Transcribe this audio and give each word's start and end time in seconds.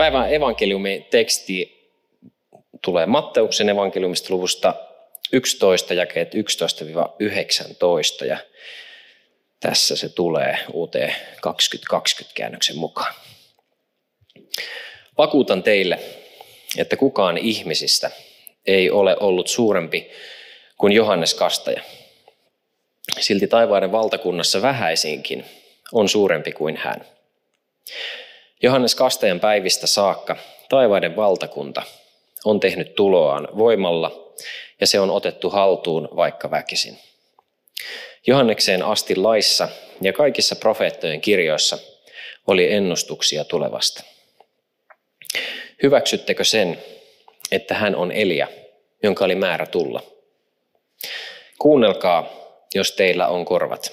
Päivän 0.00 0.34
evankeliumin 0.34 1.04
teksti 1.04 1.88
tulee 2.84 3.06
Matteuksen 3.06 3.68
evankeliumista 3.68 4.34
luvusta 4.34 4.74
11, 5.32 5.94
jakeet 5.94 6.34
11-19 6.34 8.26
ja 8.26 8.38
tässä 9.60 9.96
se 9.96 10.08
tulee 10.08 10.58
uuteen 10.72 11.14
2020 11.40 12.36
käännöksen 12.36 12.76
mukaan. 12.76 13.14
Vakuutan 15.18 15.62
teille, 15.62 15.98
että 16.78 16.96
kukaan 16.96 17.38
ihmisistä 17.38 18.10
ei 18.66 18.90
ole 18.90 19.16
ollut 19.20 19.48
suurempi 19.48 20.10
kuin 20.78 20.92
Johannes 20.92 21.34
Kastaja. 21.34 21.82
Silti 23.18 23.46
taivaiden 23.46 23.92
valtakunnassa 23.92 24.62
vähäisinkin 24.62 25.44
on 25.92 26.08
suurempi 26.08 26.52
kuin 26.52 26.76
hän. 26.76 27.04
Johannes 28.62 28.94
Kastajan 28.94 29.40
päivistä 29.40 29.86
saakka 29.86 30.36
taivaiden 30.68 31.16
valtakunta 31.16 31.82
on 32.44 32.60
tehnyt 32.60 32.94
tuloaan 32.94 33.48
voimalla 33.58 34.34
ja 34.80 34.86
se 34.86 35.00
on 35.00 35.10
otettu 35.10 35.50
haltuun 35.50 36.08
vaikka 36.16 36.50
väkisin. 36.50 36.98
Johannekseen 38.26 38.82
asti 38.82 39.16
laissa 39.16 39.68
ja 40.00 40.12
kaikissa 40.12 40.56
profeettojen 40.56 41.20
kirjoissa 41.20 41.78
oli 42.46 42.72
ennustuksia 42.72 43.44
tulevasta. 43.44 44.02
Hyväksyttekö 45.82 46.44
sen, 46.44 46.82
että 47.52 47.74
hän 47.74 47.96
on 47.96 48.12
Elia, 48.12 48.48
jonka 49.02 49.24
oli 49.24 49.34
määrä 49.34 49.66
tulla? 49.66 50.02
Kuunnelkaa, 51.58 52.32
jos 52.74 52.92
teillä 52.92 53.28
on 53.28 53.44
korvat. 53.44 53.92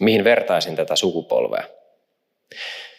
Mihin 0.00 0.24
vertaisin 0.24 0.76
tätä 0.76 0.96
sukupolvea? 0.96 1.64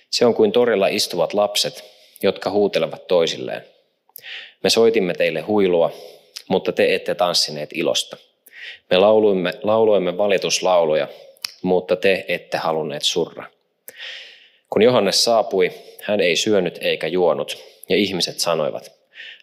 Se 0.10 0.26
on 0.26 0.34
kuin 0.34 0.52
torilla 0.52 0.88
istuvat 0.88 1.34
lapset, 1.34 1.84
jotka 2.24 2.50
huutelevat 2.50 3.08
toisilleen. 3.08 3.66
Me 4.64 4.70
soitimme 4.70 5.14
teille 5.14 5.42
huilua, 5.42 5.92
mutta 6.48 6.72
te 6.72 6.96
ette 6.96 7.16
tanssineet 7.16 7.70
ilosta. 7.74 8.18
Me 8.90 8.98
lauluimme, 8.98 9.54
lauloimme 9.64 10.18
valituslauluja, 10.18 11.08
mutta 11.62 11.96
te 11.96 12.26
ette 12.28 12.58
halunneet 12.58 13.04
surra. 13.04 13.46
Kun 14.70 14.82
Johannes 14.82 15.24
saapui, 15.24 15.72
hän 16.02 16.20
ei 16.20 16.36
syönyt 16.36 16.80
eikä 16.82 17.08
juonut, 17.08 17.58
ja 17.90 17.96
ihmiset 17.96 18.40
sanoivat, 18.40 18.92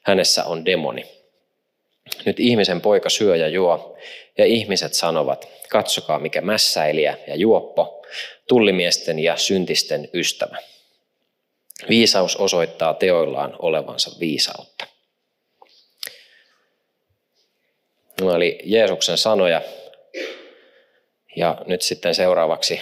hänessä 0.03 0.45
on 0.45 0.65
demoni. 0.65 1.07
Nyt 2.25 2.41
ihmisen 2.41 2.81
poika 2.81 3.11
syö 3.11 3.37
ja 3.37 3.49
juo, 3.49 3.97
ja 4.39 4.45
ihmiset 4.45 4.95
sanovat, 4.95 5.49
katsokaa 5.69 6.19
mikä 6.19 6.41
mässäilijä 6.41 7.19
ja 7.27 7.37
juoppo, 7.37 8.04
tullimiesten 8.49 9.19
ja 9.19 9.37
syntisten 9.37 10.09
ystävä. 10.15 10.59
Viisaus 11.89 12.37
osoittaa 12.37 12.95
teoillaan 12.95 13.57
olevansa 13.59 14.11
viisautta. 14.21 14.87
Nämä 18.21 18.33
oli 18.33 18.59
Jeesuksen 18.65 19.19
sanoja. 19.19 19.61
Ja 21.37 21.63
nyt 21.67 21.83
sitten 21.83 22.15
seuraavaksi 22.15 22.81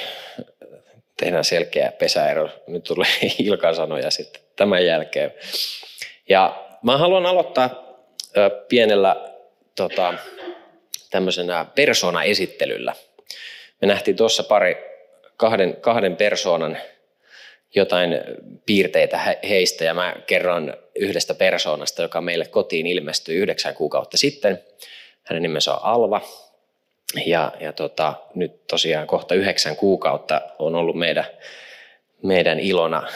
tehdään 1.17 1.45
selkeä 1.45 1.93
pesäero. 1.93 2.49
Nyt 2.67 2.85
tulee 2.85 3.09
Ilkan 3.39 3.75
sanoja 3.75 4.11
sitten 4.11 4.43
tämän 4.57 4.87
jälkeen. 4.87 5.35
Ja 6.29 6.65
mä 6.83 6.99
haluan 6.99 7.27
aloittaa 7.27 7.83
pienellä 8.69 9.17
tota, 9.77 10.15
tämmöisenä 11.11 11.67
persona-esittelyllä. 11.75 12.95
Me 13.81 13.89
nähtiin 13.89 14.17
tuossa 14.17 14.43
pari 14.43 14.92
kahden, 15.43 15.77
kahden 15.81 16.17
persoonan 16.17 16.79
jotain 17.75 18.21
piirteitä 18.67 19.19
heistä 19.49 19.85
ja 19.85 19.95
mä 19.95 20.17
kerron 20.27 20.75
yhdestä 20.95 21.35
persoonasta, 21.35 22.03
joka 22.03 22.21
meille 22.21 22.45
kotiin 22.45 22.87
ilmestyi 22.87 23.37
yhdeksän 23.37 23.75
kuukautta 23.75 24.17
sitten. 24.17 24.63
Hänen 25.23 25.43
nimensä 25.43 25.75
on 25.75 25.81
Alva 25.83 26.21
ja, 27.27 27.53
ja 27.61 27.73
tota, 27.73 28.15
nyt 28.35 28.67
tosiaan 28.67 29.07
kohta 29.07 29.35
yhdeksän 29.35 29.77
kuukautta 29.77 30.41
on 30.59 30.75
ollut 30.75 30.97
meidän, 30.97 31.27
meidän 32.23 32.61
ilona. 32.61 33.09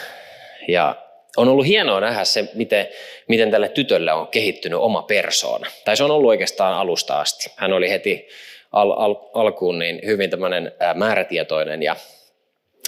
Ja 0.67 0.95
on 1.37 1.47
ollut 1.47 1.65
hienoa 1.65 1.99
nähdä 1.99 2.23
se, 2.23 2.49
miten, 2.53 2.87
miten 3.27 3.51
tälle 3.51 3.69
tytölle 3.69 4.13
on 4.13 4.27
kehittynyt 4.27 4.79
oma 4.79 5.01
persoona. 5.01 5.67
Tai 5.85 5.97
se 5.97 6.03
on 6.03 6.11
ollut 6.11 6.29
oikeastaan 6.29 6.73
alusta 6.73 7.19
asti. 7.19 7.51
Hän 7.55 7.73
oli 7.73 7.89
heti 7.89 8.27
al, 8.71 8.91
al, 8.91 9.15
alkuun 9.33 9.79
niin 9.79 9.99
hyvin 10.05 10.29
tämmöinen 10.29 10.71
määrätietoinen 10.95 11.83
ja 11.83 11.95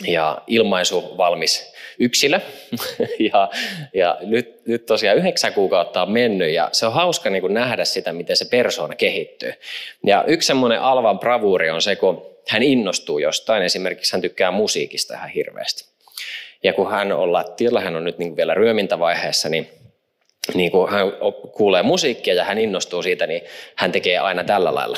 ja 0.08 0.42
ilmaisu 0.48 1.18
valmis 1.18 1.74
yksilö. 2.00 2.40
ja, 3.34 3.50
ja 3.94 4.18
nyt, 4.22 4.66
nyt 4.66 4.86
tosiaan 4.86 5.18
yhdeksän 5.18 5.54
kuukautta 5.54 6.02
on 6.02 6.12
mennyt 6.12 6.54
ja 6.54 6.70
se 6.72 6.86
on 6.86 6.94
hauska 6.94 7.30
niin 7.30 7.42
kuin 7.42 7.54
nähdä 7.54 7.86
sitä, 7.86 8.14
miten 8.14 8.38
se 8.38 8.46
persoona 8.46 8.96
kehittyy. 8.96 9.54
Ja 10.06 10.24
yksi 10.28 10.48
semmoinen 10.48 10.82
Alvan 10.82 11.20
bravuuri 11.20 11.70
on 11.70 11.82
se, 11.82 11.96
kun 11.96 12.26
hän 12.50 12.64
innostuu 12.64 13.20
jostain. 13.20 13.64
Esimerkiksi 13.64 14.14
hän 14.14 14.22
tykkää 14.22 14.52
musiikista 14.52 15.14
ihan 15.14 15.30
hirveästi. 15.30 15.90
Ja 16.64 16.74
kun 16.74 16.92
hän 16.92 17.12
on 17.12 17.34
lattialla, 17.34 17.82
hän 17.82 17.96
on 17.96 18.04
nyt 18.04 18.18
niin 18.18 18.36
vielä 18.36 18.54
ryömintävaiheessa, 18.54 19.50
niin 19.50 19.70
niin 20.54 20.72
kun 20.72 20.92
hän 20.92 21.06
kuulee 21.52 21.84
musiikkia 21.84 22.34
ja 22.34 22.44
hän 22.44 22.58
innostuu 22.58 23.04
siitä, 23.04 23.28
niin 23.28 23.42
hän 23.76 23.92
tekee 23.92 24.18
aina 24.18 24.44
tällä 24.44 24.76
lailla. 24.76 24.98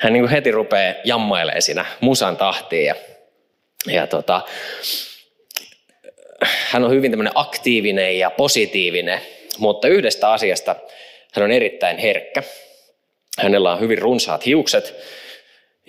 Hän 0.00 0.12
niin 0.12 0.28
heti 0.28 0.50
rupeaa 0.50 0.94
jammailemaan 1.04 1.62
siinä 1.62 1.84
musan 2.00 2.36
tahtiin. 2.36 2.86
Ja, 2.86 2.94
ja 3.86 4.06
tota, 4.06 4.40
hän 6.42 6.84
on 6.84 6.90
hyvin 6.90 7.10
tämmöinen 7.10 7.32
aktiivinen 7.36 8.18
ja 8.18 8.30
positiivinen, 8.30 9.20
mutta 9.58 9.88
yhdestä 9.88 10.32
asiasta 10.32 10.76
hän 11.32 11.44
on 11.44 11.52
erittäin 11.52 11.98
herkkä. 11.98 12.42
Hänellä 13.38 13.72
on 13.72 13.80
hyvin 13.80 13.98
runsaat 13.98 14.46
hiukset 14.46 14.94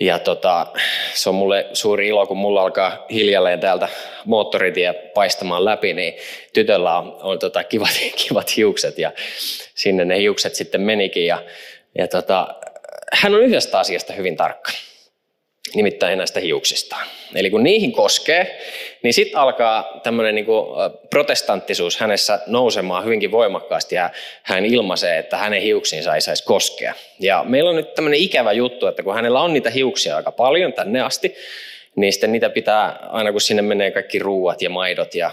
ja 0.00 0.18
tota, 0.18 0.66
se 1.14 1.28
on 1.28 1.34
mulle 1.34 1.66
suuri 1.72 2.08
ilo, 2.08 2.26
kun 2.26 2.36
mulla 2.36 2.62
alkaa 2.62 3.06
hiljalleen 3.10 3.60
täältä 3.60 3.88
moottoritie 4.24 4.92
paistamaan 4.92 5.64
läpi, 5.64 5.94
niin 5.94 6.14
tytöllä 6.52 6.98
on, 6.98 7.16
on 7.22 7.38
tota, 7.38 7.64
kivat, 7.64 8.00
kivat 8.28 8.56
hiukset 8.56 8.98
ja 8.98 9.12
sinne 9.74 10.04
ne 10.04 10.18
hiukset 10.18 10.54
sitten 10.54 10.80
menikin. 10.80 11.26
Ja, 11.26 11.42
ja 11.98 12.08
tota, 12.08 12.54
hän 13.12 13.34
on 13.34 13.42
yhdestä 13.42 13.78
asiasta 13.78 14.12
hyvin 14.12 14.36
tarkka, 14.36 14.70
nimittäin 15.74 16.18
näistä 16.18 16.40
hiuksistaan. 16.40 17.06
Eli 17.34 17.50
kun 17.50 17.62
niihin 17.62 17.92
koskee, 17.92 18.60
niin 19.02 19.14
sitten 19.14 19.40
alkaa 19.40 20.00
tämmöinen 20.02 20.34
niin 20.34 20.46
protestanttisuus 21.10 22.00
hänessä 22.00 22.40
nousemaan 22.46 23.04
hyvinkin 23.04 23.30
voimakkaasti 23.30 23.94
ja 23.94 24.10
hän 24.42 24.64
ilmaisee, 24.64 25.18
että 25.18 25.36
hänen 25.36 25.62
hiuksiinsa 25.62 26.14
ei 26.14 26.20
saisi 26.20 26.44
koskea. 26.44 26.94
Ja 27.20 27.44
meillä 27.48 27.70
on 27.70 27.76
nyt 27.76 27.94
tämmöinen 27.94 28.20
ikävä 28.20 28.52
juttu, 28.52 28.86
että 28.86 29.02
kun 29.02 29.14
hänellä 29.14 29.40
on 29.40 29.52
niitä 29.52 29.70
hiuksia 29.70 30.16
aika 30.16 30.32
paljon 30.32 30.72
tänne 30.72 31.00
asti, 31.00 31.34
niin 31.96 32.12
sitten 32.12 32.32
niitä 32.32 32.50
pitää, 32.50 32.98
aina 33.08 33.32
kun 33.32 33.40
sinne 33.40 33.62
menee 33.62 33.90
kaikki 33.90 34.18
ruuat 34.18 34.62
ja 34.62 34.70
maidot 34.70 35.14
ja 35.14 35.30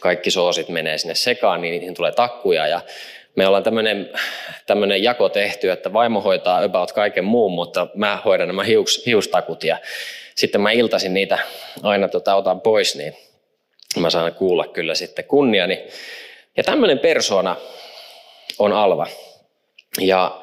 kaikki 0.00 0.30
soosit 0.30 0.68
menee 0.68 0.98
sinne 0.98 1.14
sekaan, 1.14 1.60
niin 1.60 1.72
niihin 1.72 1.94
tulee 1.94 2.12
takkuja 2.12 2.66
ja 2.66 2.80
me 3.36 3.46
ollaan 3.46 3.62
tämmöinen, 3.62 4.10
tämmöinen 4.66 5.02
jako 5.02 5.28
tehty, 5.28 5.70
että 5.70 5.92
vaimo 5.92 6.20
hoitaa 6.20 6.64
about 6.64 6.92
kaiken 6.92 7.24
muun, 7.24 7.52
mutta 7.52 7.88
mä 7.94 8.18
hoidan 8.24 8.48
nämä 8.48 8.64
hius, 8.64 9.02
hiustakut 9.06 9.64
ja 9.64 9.78
sitten 10.34 10.60
mä 10.60 10.70
iltaisin 10.70 11.14
niitä 11.14 11.38
aina 11.82 12.08
tota, 12.08 12.34
otan 12.34 12.60
pois, 12.60 12.96
niin 12.96 13.16
mä 14.00 14.10
saan 14.10 14.34
kuulla 14.34 14.68
kyllä 14.68 14.94
sitten 14.94 15.24
kunniani. 15.24 15.86
Ja 16.56 16.64
tämmöinen 16.64 16.98
persona 16.98 17.56
on 18.58 18.72
Alva. 18.72 19.06
Ja 20.00 20.42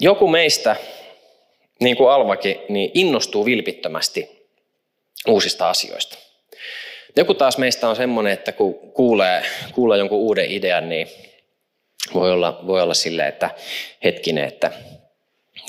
joku 0.00 0.28
meistä, 0.28 0.76
niin 1.80 1.96
kuin 1.96 2.10
Alvakin, 2.10 2.60
niin 2.68 2.90
innostuu 2.94 3.44
vilpittömästi 3.44 4.48
uusista 5.28 5.70
asioista. 5.70 6.27
Joku 7.18 7.34
taas 7.34 7.58
meistä 7.58 7.88
on 7.88 7.96
semmoinen, 7.96 8.32
että 8.32 8.52
kun 8.52 8.74
kuulee, 8.92 9.42
kuulee 9.72 9.98
jonkun 9.98 10.18
uuden 10.18 10.50
idean, 10.50 10.88
niin 10.88 11.08
voi 12.14 12.32
olla, 12.32 12.60
voi 12.66 12.82
olla 12.82 12.94
sille, 12.94 13.26
että 13.26 13.50
hetkinen, 14.04 14.44
että 14.44 14.70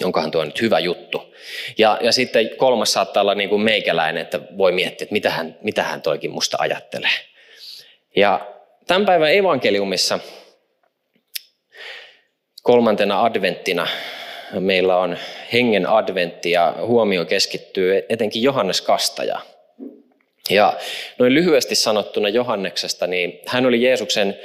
onkohan 0.03 0.31
tuo 0.31 0.45
nyt 0.45 0.61
hyvä 0.61 0.79
juttu. 0.79 1.35
Ja, 1.77 1.97
ja 2.01 2.11
sitten 2.11 2.49
kolmas 2.57 2.93
saattaa 2.93 3.21
olla 3.21 3.35
niin 3.35 3.49
kuin 3.49 3.61
meikäläinen, 3.61 4.21
että 4.21 4.39
voi 4.57 4.71
miettiä, 4.71 5.05
että 5.05 5.13
mitä 5.13 5.29
hän, 5.29 5.57
mitä 5.61 5.83
hän 5.83 6.01
toikin 6.01 6.31
musta 6.31 6.57
ajattelee. 6.59 7.09
Ja 8.15 8.47
tämän 8.87 9.05
päivän 9.05 9.33
evankeliumissa 9.33 10.19
kolmantena 12.63 13.23
adventtina 13.23 13.87
meillä 14.59 14.97
on 14.97 15.17
hengen 15.53 15.89
adventti 15.89 16.51
ja 16.51 16.73
huomio 16.81 17.25
keskittyy 17.25 18.05
etenkin 18.09 18.43
Johannes 18.43 18.81
Kastaja. 18.81 19.41
Ja 20.49 20.73
noin 21.19 21.33
lyhyesti 21.33 21.75
sanottuna 21.75 22.29
Johanneksesta, 22.29 23.07
niin 23.07 23.39
hän 23.47 23.65
oli 23.65 23.83
Jeesuksen 23.83 24.39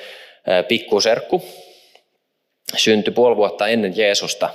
pikkuserkku, 0.69 1.43
syntyi 2.77 3.13
puoli 3.13 3.37
vuotta 3.37 3.69
ennen 3.69 3.97
Jeesusta 3.97 4.51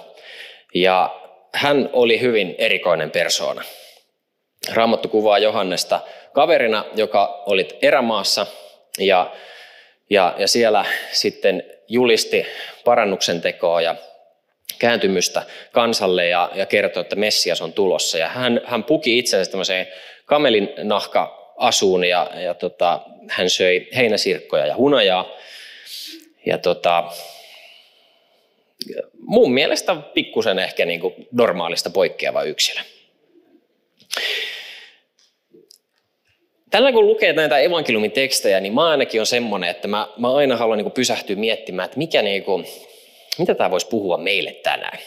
ja 0.74 1.19
hän 1.54 1.90
oli 1.94 2.22
hyvin 2.22 2.56
erikoinen 2.57 3.12
persoona. 3.12 3.63
Raamattu 4.74 5.10
kuvaa 5.10 5.40
Johannesta 5.40 6.00
kaverina, 6.34 6.86
joka 6.96 7.44
oli 7.46 7.68
erämaassa 7.81 8.46
ja, 9.00 9.31
ja, 10.10 10.36
ja 10.38 10.48
siellä 10.48 10.86
sitten 11.12 11.63
julisti 11.88 12.46
parannuksen 12.86 13.42
tekoa 13.42 13.81
ja 13.81 13.96
kääntymystä 14.80 15.44
kansalle 15.72 16.28
ja, 16.28 16.51
ja 16.56 16.66
kertoi, 16.66 17.01
että 17.01 17.16
Messias 17.16 17.62
on 17.62 17.74
tulossa. 17.74 18.18
Ja 18.18 18.28
hän, 18.28 18.62
hän 18.66 18.84
puki 18.84 19.18
itsensä 19.18 19.51
tämmöiseen 19.51 19.88
kamelin 20.25 20.69
nahka-asuun 21.59 22.03
ja, 22.03 22.31
ja 22.35 22.53
tota, 22.53 23.01
hän 23.29 23.50
söi 23.50 23.88
heinäsirkkoja 23.95 24.65
ja 24.65 24.75
hunajaa. 24.75 25.29
Ja 26.45 26.57
tota, 26.57 27.03
mun 29.19 29.53
mielestä 29.53 29.95
pikkusen 29.95 30.59
ehkä 30.59 30.85
niin 30.85 31.00
kuin 31.00 31.13
normaalista 31.31 31.89
poikkeava 31.89 32.44
yksilö. 32.44 32.81
Tällä 36.71 36.91
kun 36.91 37.07
lukee 37.07 37.33
näitä 37.33 37.59
evankeliumin 37.59 38.12
tekstejä, 38.12 38.59
niin 38.59 38.73
mä 38.73 38.89
ainakin 38.89 39.21
on 39.21 39.25
semmoinen, 39.25 39.69
että 39.69 39.88
mä, 39.88 40.07
mä 40.17 40.35
aina 40.35 40.57
haluan 40.57 40.77
niin 40.77 40.91
pysähtyä 40.91 41.35
miettimään, 41.35 41.85
että 41.85 41.97
mikä 41.97 42.21
niin 42.21 42.44
kuin, 42.44 42.65
mitä 43.39 43.55
tämä 43.55 43.71
voisi 43.71 43.88
puhua 43.88 44.17
meille 44.17 44.51
tänään. 44.51 45.00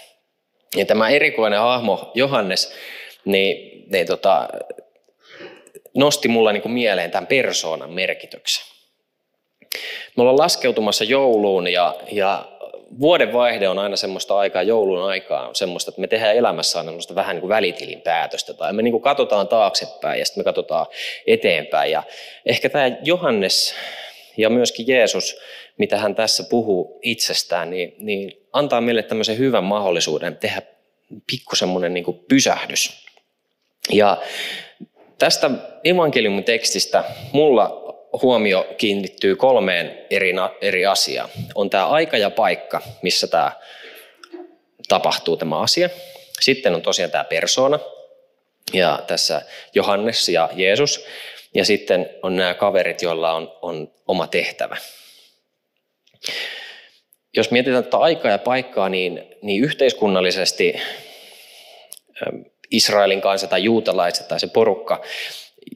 Ja 0.76 0.87
tämä 0.87 1.08
erikoinen 1.08 1.58
hahmo 1.58 2.10
Johannes, 2.14 2.75
niin, 3.25 3.84
niin 3.93 4.06
tota, 4.06 4.48
nosti 5.94 6.29
mulla 6.29 6.53
niin 6.53 6.62
kuin 6.62 6.73
mieleen 6.73 7.11
tämän 7.11 7.27
persoonan 7.27 7.91
merkityksen. 7.91 8.65
Me 10.17 10.21
ollaan 10.21 10.39
laskeutumassa 10.39 11.05
jouluun 11.05 11.73
ja, 11.73 11.94
ja 12.12 12.49
vuodenvaihde 13.00 13.69
on 13.69 13.79
aina 13.79 13.97
semmoista 13.97 14.39
aikaa, 14.39 14.62
joulun 14.62 15.03
aikaa 15.03 15.49
on 15.49 15.55
semmoista, 15.55 15.91
että 15.91 16.00
me 16.00 16.06
tehdään 16.06 16.37
elämässä 16.37 16.79
aina 16.79 16.89
semmoista 16.89 17.15
vähän 17.15 17.37
niin 17.37 17.41
kuin 17.41 17.49
välitilin 17.49 18.00
päätöstä. 18.00 18.55
Tai 18.55 18.73
me 18.73 18.83
niin 18.83 18.93
kuin 18.93 19.03
katsotaan 19.03 19.49
taaksepäin 19.49 20.19
ja 20.19 20.27
sitten 20.27 20.41
me 20.41 20.44
katsotaan 20.44 20.87
eteenpäin. 21.27 21.91
Ja 21.91 22.03
ehkä 22.47 22.69
tämä 22.69 22.91
Johannes 23.03 23.75
ja 24.37 24.50
myöskin 24.50 24.89
Jeesus, 24.89 25.37
mitä 25.79 25.99
hän 25.99 26.15
tässä 26.15 26.44
puhuu 26.50 26.99
itsestään, 27.03 27.71
niin, 27.71 27.94
niin 27.99 28.47
antaa 28.53 28.81
meille 28.81 29.03
tämmöisen 29.03 29.39
hyvän 29.39 29.65
mahdollisuuden 29.65 30.37
tehdä 30.37 30.62
pikku 31.31 31.56
semmoinen 31.56 31.94
niin 31.94 32.25
pysähdys. 32.29 33.06
Ja 33.93 34.17
tästä 35.22 35.50
evankeliumin 35.84 36.44
tekstistä 36.44 37.04
mulla 37.32 37.82
huomio 38.22 38.66
kiinnittyy 38.78 39.36
kolmeen 39.36 39.98
eri, 40.10 40.32
eri 40.60 40.86
asiaan. 40.86 41.28
On 41.54 41.70
tämä 41.70 41.86
aika 41.86 42.16
ja 42.16 42.30
paikka, 42.30 42.80
missä 43.02 43.26
tämä 43.26 43.52
tapahtuu 44.88 45.36
tämä 45.36 45.60
asia. 45.60 45.88
Sitten 46.40 46.74
on 46.74 46.82
tosiaan 46.82 47.10
tämä 47.10 47.24
persona, 47.24 47.78
ja 48.72 49.02
tässä 49.06 49.42
Johannes 49.74 50.28
ja 50.28 50.48
Jeesus. 50.52 51.06
Ja 51.54 51.64
sitten 51.64 52.10
on 52.22 52.36
nämä 52.36 52.54
kaverit, 52.54 53.02
joilla 53.02 53.32
on, 53.32 53.58
on 53.62 53.92
oma 54.08 54.26
tehtävä. 54.26 54.76
Jos 57.36 57.50
mietitään 57.50 57.84
tätä 57.84 57.98
aikaa 57.98 58.30
ja 58.30 58.38
paikkaa, 58.38 58.88
niin, 58.88 59.36
niin 59.42 59.64
yhteiskunnallisesti 59.64 60.74
Israelin 62.72 63.20
kansa 63.20 63.46
tai 63.46 63.64
juutalaiset 63.64 64.28
tai 64.28 64.40
se 64.40 64.46
porukka, 64.46 65.02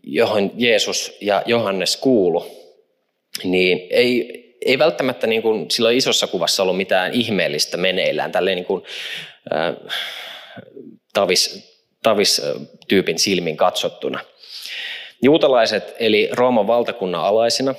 johon 0.03 0.51
Jeesus 0.57 1.17
ja 1.21 1.43
Johannes 1.47 1.97
kuulu, 1.97 2.47
niin 3.45 3.87
ei, 3.91 4.47
ei 4.65 4.79
välttämättä 4.79 5.27
niin 5.27 5.43
kuin 5.43 5.71
silloin 5.71 5.97
isossa 5.97 6.27
kuvassa 6.27 6.63
ollut 6.63 6.77
mitään 6.77 7.13
ihmeellistä 7.13 7.77
meneillään, 7.77 8.33
tälleen 8.33 8.57
niin 8.57 8.67
kuin, 8.67 8.83
äh, 9.55 9.75
tavis, 11.13 11.77
tavis-tyypin 12.03 13.19
silmin 13.19 13.57
katsottuna. 13.57 14.21
Juutalaiset 15.23 15.97
eli 15.99 16.29
Rooman 16.33 16.67
valtakunnan 16.67 17.25
alaisina. 17.25 17.75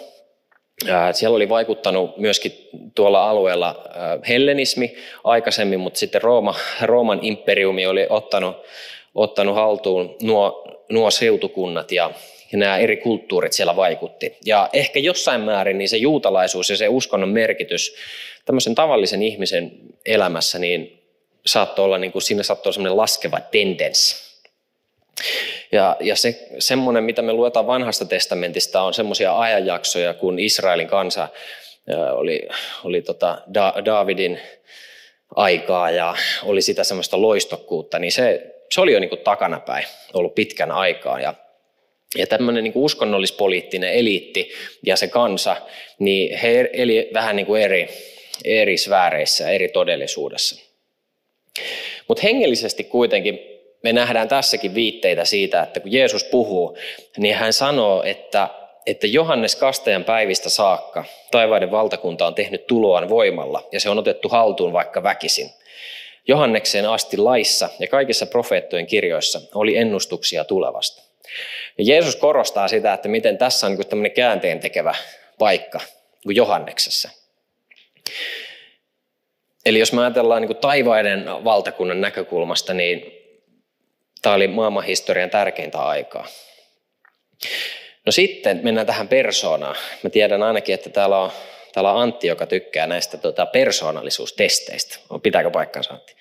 Siellä 1.11 1.35
oli 1.35 1.49
vaikuttanut 1.49 2.17
myöskin 2.17 2.51
tuolla 2.95 3.29
alueella 3.29 3.83
hellenismi 4.27 4.95
aikaisemmin, 5.23 5.79
mutta 5.79 5.99
sitten 5.99 6.21
Rooma, 6.21 6.55
Rooman 6.81 7.19
imperiumi 7.21 7.85
oli 7.85 8.07
ottanut, 8.09 8.57
ottanut 9.17 9.55
haltuun 9.55 10.15
nuo, 10.21 10.65
nuo 10.89 11.11
seutukunnat 11.11 11.91
ja, 11.91 12.11
ja 12.51 12.57
nämä 12.57 12.77
eri 12.77 12.97
kulttuurit 12.97 13.53
siellä 13.53 13.75
vaikutti. 13.75 14.37
Ja 14.45 14.69
ehkä 14.73 14.99
jossain 14.99 15.41
määrin 15.41 15.77
niin 15.77 15.89
se 15.89 15.97
juutalaisuus 15.97 16.69
ja 16.69 16.77
se 16.77 16.87
uskonnon 16.87 17.29
merkitys 17.29 17.95
tämmöisen 18.45 18.75
tavallisen 18.75 19.23
ihmisen 19.23 19.71
elämässä, 20.05 20.59
niin 20.59 21.03
saattoi 21.45 21.85
olla, 21.85 21.97
niin 21.97 22.11
kuin, 22.11 22.21
siinä 22.21 22.43
saattoi 22.43 22.69
olla 22.69 22.73
semmoinen 22.73 22.97
laskeva 22.97 23.39
tendenssi. 23.39 24.27
Ja, 25.71 25.97
ja 25.99 26.15
se, 26.15 26.47
semmoinen, 26.59 27.03
mitä 27.03 27.21
me 27.21 27.33
luetaan 27.33 27.67
vanhasta 27.67 28.05
testamentista, 28.05 28.81
on 28.81 28.93
semmoisia 28.93 29.39
ajanjaksoja, 29.39 30.13
kun 30.13 30.39
Israelin 30.39 30.87
kansa 30.87 31.27
oli, 32.11 32.47
oli 32.83 33.01
tota 33.01 33.41
da, 33.53 33.73
Davidin 33.85 34.39
aikaa 35.35 35.91
ja 35.91 36.15
oli 36.43 36.61
sitä 36.61 36.83
semmoista 36.83 37.21
loistokkuutta, 37.21 37.99
niin 37.99 38.11
se, 38.11 38.56
se 38.71 38.81
oli 38.81 38.93
jo 38.93 38.99
niin 38.99 39.09
kuin 39.09 39.21
takanapäin 39.21 39.85
ollut 40.13 40.35
pitkän 40.35 40.71
aikaa. 40.71 41.19
Ja, 41.19 41.33
ja 42.17 42.27
tämmöinen 42.27 42.63
niin 42.63 42.73
uskonnollispoliittinen 42.75 43.93
eliitti 43.93 44.51
ja 44.85 44.95
se 44.95 45.07
kansa, 45.07 45.55
niin 45.99 46.37
he 46.37 46.69
eli 46.73 47.09
vähän 47.13 47.35
niin 47.35 47.45
kuin 47.45 47.61
eri, 47.61 47.89
eri 48.45 48.77
sfääreissä, 48.77 49.49
eri 49.49 49.69
todellisuudessa. 49.69 50.67
Mutta 52.07 52.23
hengellisesti 52.23 52.83
kuitenkin 52.83 53.39
me 53.83 53.93
nähdään 53.93 54.27
tässäkin 54.27 54.75
viitteitä 54.75 55.25
siitä, 55.25 55.63
että 55.63 55.79
kun 55.79 55.91
Jeesus 55.91 56.23
puhuu, 56.23 56.77
niin 57.17 57.36
hän 57.36 57.53
sanoo, 57.53 58.03
että, 58.03 58.50
että 58.86 59.07
Johannes 59.07 59.55
Kastajan 59.55 60.03
päivistä 60.03 60.50
saakka 60.50 61.05
taivaiden 61.31 61.71
valtakunta 61.71 62.27
on 62.27 62.36
tehnyt 62.36 62.67
tuloaan 62.67 63.09
voimalla 63.09 63.67
ja 63.71 63.79
se 63.79 63.89
on 63.89 64.00
otettu 64.00 64.29
haltuun 64.29 64.74
vaikka 64.74 65.03
väkisin. 65.03 65.50
Johannekseen 66.27 66.89
asti 66.89 67.17
laissa 67.17 67.69
ja 67.79 67.88
kaikissa 67.88 68.25
profeettojen 68.25 68.88
kirjoissa 68.88 69.41
oli 69.55 69.77
ennustuksia 69.77 70.43
tulevasta. 70.43 71.03
Ja 71.77 71.84
Jeesus 71.84 72.15
korostaa 72.15 72.67
sitä, 72.67 72.93
että 72.93 73.07
miten 73.07 73.38
tässä 73.38 73.67
on 73.67 73.75
niin 73.75 73.88
tämmöinen 73.88 74.12
käänteen 74.12 74.60
tekevä 74.60 74.96
paikka 75.39 75.79
kuin 76.24 76.36
Johanneksessa. 76.36 77.10
Eli 79.65 79.79
jos 79.79 79.93
me 79.93 80.01
ajatellaan 80.01 80.41
niin 80.41 80.55
taivaiden 80.55 81.25
valtakunnan 81.43 82.01
näkökulmasta, 82.01 82.74
niin 82.74 83.17
Tämä 84.22 84.36
oli 84.36 84.48
maailmanhistorian 84.48 85.29
tärkeintä 85.29 85.79
aikaa. 85.79 86.27
No 88.05 88.12
sitten 88.12 88.60
mennään 88.63 88.88
tähän 88.88 89.07
persoonaan. 89.07 89.75
Mä 90.03 90.10
tiedän 90.10 90.43
ainakin, 90.43 90.75
että 90.75 90.89
täällä 90.89 91.19
on, 91.19 91.31
täällä 91.74 91.91
on 91.93 92.01
Antti, 92.01 92.27
joka 92.27 92.45
tykkää 92.45 92.88
näistä 92.88 93.17
tuota, 93.17 93.45
persoonallisuustesteistä. 93.45 94.97
Pitääkö 95.24 95.50
paikkansa 95.50 95.93
Antti? 95.93 96.15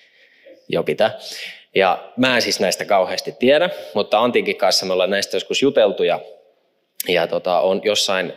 Joo, 0.69 0.83
pitää. 0.83 1.19
Ja 1.75 2.11
mä 2.17 2.35
en 2.35 2.41
siis 2.41 2.59
näistä 2.59 2.85
kauheasti 2.85 3.31
tiedä, 3.31 3.69
mutta 3.93 4.19
Antinkin 4.19 4.57
kanssa 4.57 4.85
me 4.85 4.93
ollaan 4.93 5.09
näistä 5.09 5.35
joskus 5.35 5.61
juteltu 5.61 6.03
ja, 6.03 6.19
ja 7.07 7.27
tota, 7.27 7.59
on 7.59 7.81
jossain 7.83 8.33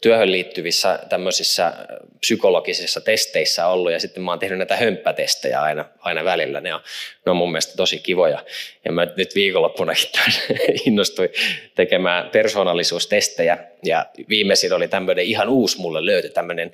työhön 0.00 0.32
liittyvissä 0.32 0.98
tämmöisissä 1.08 1.72
psykologisissa 2.20 3.00
testeissä 3.00 3.66
ollut 3.66 3.92
ja 3.92 4.00
sitten 4.00 4.22
mä 4.22 4.30
oon 4.30 4.38
tehnyt 4.38 4.58
näitä 4.58 4.76
hömppätestejä 4.76 5.62
aina, 5.62 5.84
aina 5.98 6.24
välillä. 6.24 6.60
Ne 6.60 6.74
on, 6.74 6.80
ne 7.26 7.30
on 7.30 7.36
mun 7.36 7.52
mielestä 7.52 7.76
tosi 7.76 7.98
kivoja. 7.98 8.44
Ja 8.84 8.92
mä 8.92 9.06
nyt 9.16 9.34
viikonloppunakin 9.34 10.10
innostuin 10.86 11.28
tekemään 11.74 12.30
persoonallisuustestejä 12.30 13.58
ja 13.84 14.06
viimeisin 14.28 14.72
oli 14.72 14.88
tämmöinen 14.88 15.24
ihan 15.24 15.48
uusi 15.48 15.80
mulle 15.80 16.06
löytyi 16.06 16.30
tämmöinen 16.30 16.72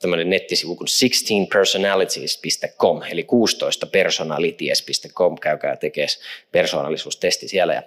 tämmöinen 0.00 0.30
nettisivu 0.30 0.76
kuin 0.76 0.88
16personalities.com, 0.88 3.02
eli 3.10 3.22
16personalities.com, 3.22 5.38
käykää 5.38 5.76
tekemään 5.76 6.08
persoonallisuustesti 6.52 7.48
siellä. 7.48 7.74
Ja, 7.74 7.82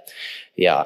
ja 0.58 0.86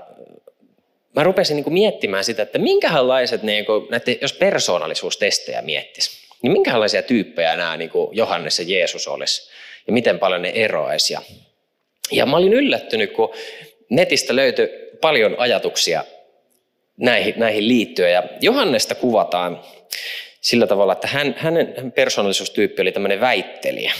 mä 1.16 1.24
rupesin 1.24 1.56
niin 1.56 1.74
miettimään 1.74 2.24
sitä, 2.24 2.44
että 2.44 2.58
minkälaiset, 2.58 3.44
niin 3.44 3.66
näette, 3.90 4.18
jos 4.22 4.34
persoonallisuustestejä 4.34 5.62
miettisi, 5.62 6.28
niin 6.42 6.52
minkälaisia 6.52 7.02
tyyppejä 7.02 7.56
nämä 7.56 7.78
niin 7.78 7.92
Johannes 8.12 8.60
ja 8.60 8.66
Jeesus 8.68 9.08
olisi. 9.08 9.52
ja 9.88 9.94
miten 9.94 10.20
paljon 10.20 10.42
ne 10.42 10.52
eroaisi. 10.56 11.14
Ja, 11.14 11.22
ja 12.12 12.26
mä 12.26 12.38
olin 12.38 12.54
yllättynyt, 12.54 13.12
kun 13.12 13.34
netistä 13.90 14.36
löytyi 14.36 14.70
paljon 15.02 15.36
ajatuksia 15.38 16.04
näihin, 16.98 17.34
näihin 17.38 17.68
liittyen. 17.68 18.14
Ja 18.14 18.24
Johannesta 18.42 18.96
kuvataan 18.96 19.62
sillä 20.42 20.68
tavalla, 20.68 20.94
että 20.94 21.08
hän, 21.08 21.36
hänen 21.38 21.92
persoonallisuustyyppi 21.96 22.82
oli 22.82 22.92
tämmöinen 22.92 23.22
väittelijä. 23.22 23.94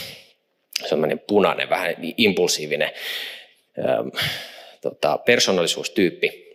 Semmoinen 0.88 1.18
punainen, 1.18 1.70
vähän 1.70 1.94
impulsiivinen 2.16 2.90
ähm, 3.78 4.08
tota, 4.80 5.18
persoonallisuustyyppi. 5.18 6.45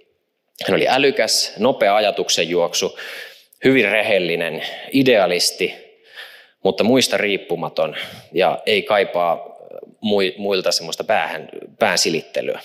Hän 0.68 0.76
oli 0.76 0.88
älykäs, 0.88 1.54
nopea 1.60 1.96
ajatuksenjuoksu, 1.96 3.00
hyvin 3.64 3.92
rehellinen, 3.92 4.64
idealisti, 4.92 5.76
mutta 6.64 6.84
muista 6.84 7.18
riippumaton 7.18 7.96
ja 8.32 8.60
ei 8.66 8.82
kaipaa 8.82 9.52
muilta 10.38 10.72
semmoista 10.72 11.04
päähän, 11.04 11.50
pään 11.80 11.98
silittelyä. 11.98 12.62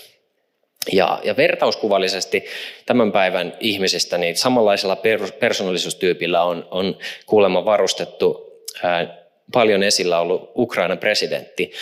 Ja, 0.93 1.21
ja 1.25 1.37
vertauskuvallisesti 1.37 2.45
tämän 2.87 3.13
päivän 3.13 3.57
ihmisistä, 3.61 4.19
niin 4.19 4.37
samanlaisella 4.37 4.97
persoonallisuustyypillä 5.41 6.43
on, 6.43 6.69
on 6.71 6.99
kuulemma 7.27 7.65
varustettu 7.65 8.47
ää, 8.83 9.27
paljon 9.53 9.83
esillä 9.83 10.21
ollut 10.21 10.53
Ukrainan 10.57 10.99
presidentti 10.99 11.73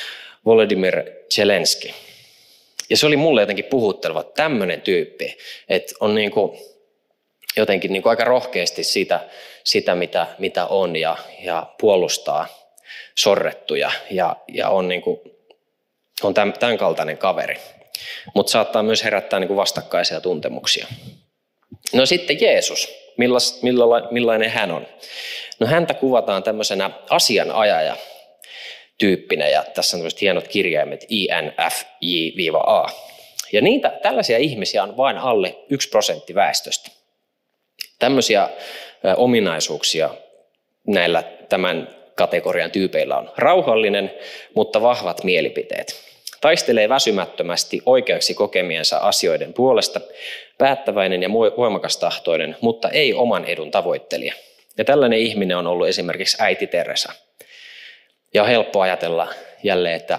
Volodymyr 0.44 1.02
Zelensky. 1.34 1.88
Ja 2.90 2.96
se 2.96 3.06
oli 3.06 3.16
mulle 3.16 3.42
jotenkin 3.42 3.64
puhutteleva, 3.64 4.22
tämmöinen 4.22 4.80
tyyppi, 4.80 5.38
että 5.68 5.94
on 6.00 6.14
niin 6.14 6.30
kuin 6.30 6.58
jotenkin 7.56 7.92
niin 7.92 8.02
kuin 8.02 8.10
aika 8.10 8.24
rohkeasti 8.24 8.84
sitä, 8.84 9.20
sitä 9.64 9.94
mitä, 9.94 10.26
mitä 10.38 10.66
on 10.66 10.96
ja, 10.96 11.16
ja 11.40 11.66
puolustaa 11.80 12.46
sorrettuja 13.14 13.90
ja, 14.10 14.36
ja 14.48 14.68
on, 14.68 14.88
niin 14.88 15.02
kuin, 15.02 15.20
on 16.22 16.34
tämän, 16.34 16.52
tämän 16.52 16.78
kaltainen 16.78 17.18
kaveri 17.18 17.56
mutta 18.34 18.50
saattaa 18.50 18.82
myös 18.82 19.04
herättää 19.04 19.40
niin 19.40 19.48
kuin 19.48 19.56
vastakkaisia 19.56 20.20
tuntemuksia. 20.20 20.86
No 21.92 22.06
sitten 22.06 22.40
Jeesus, 22.40 22.94
millas, 23.16 23.62
milla, 23.62 24.08
millainen 24.10 24.50
hän 24.50 24.70
on? 24.70 24.86
No 25.60 25.66
häntä 25.66 25.94
kuvataan 25.94 26.42
tämmöisenä 26.42 26.90
asianajaja 27.10 27.96
tyyppinä 28.98 29.48
ja 29.48 29.64
tässä 29.74 29.96
on 29.96 30.00
tämmöiset 30.00 30.20
hienot 30.20 30.48
kirjaimet 30.48 31.06
INFJ-A. 31.08 32.86
Ja 33.52 33.60
niitä, 33.60 33.98
tällaisia 34.02 34.38
ihmisiä 34.38 34.82
on 34.82 34.96
vain 34.96 35.18
alle 35.18 35.56
1 35.70 35.88
prosentti 35.88 36.34
väestöstä. 36.34 36.90
Tämmöisiä 37.98 38.48
ominaisuuksia 39.16 40.10
näillä 40.86 41.22
tämän 41.48 41.96
kategorian 42.14 42.70
tyypeillä 42.70 43.16
on 43.16 43.32
rauhallinen, 43.36 44.14
mutta 44.54 44.82
vahvat 44.82 45.24
mielipiteet 45.24 46.14
taistelee 46.40 46.88
väsymättömästi 46.88 47.82
oikeaksi 47.86 48.34
kokemiensa 48.34 48.98
asioiden 48.98 49.52
puolesta, 49.54 50.00
päättäväinen 50.58 51.22
ja 51.22 51.28
voimakas 51.32 51.96
tahtoinen, 51.96 52.56
mutta 52.60 52.88
ei 52.88 53.14
oman 53.14 53.44
edun 53.44 53.70
tavoittelija. 53.70 54.34
Ja 54.78 54.84
tällainen 54.84 55.18
ihminen 55.18 55.56
on 55.56 55.66
ollut 55.66 55.88
esimerkiksi 55.88 56.36
äiti 56.40 56.66
Teresa. 56.66 57.12
Ja 58.34 58.42
on 58.42 58.48
helppo 58.48 58.80
ajatella 58.80 59.28
jälleen, 59.62 59.94
että, 59.94 60.18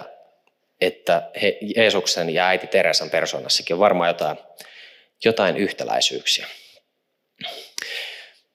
että 0.80 1.22
he, 1.42 1.58
Jeesuksen 1.76 2.30
ja 2.30 2.46
äiti 2.48 2.66
Teresan 2.66 3.10
persoonassakin 3.10 3.74
on 3.74 3.80
varmaan 3.80 4.08
jotain, 4.08 4.36
jotain 5.24 5.56
yhtäläisyyksiä. 5.56 6.46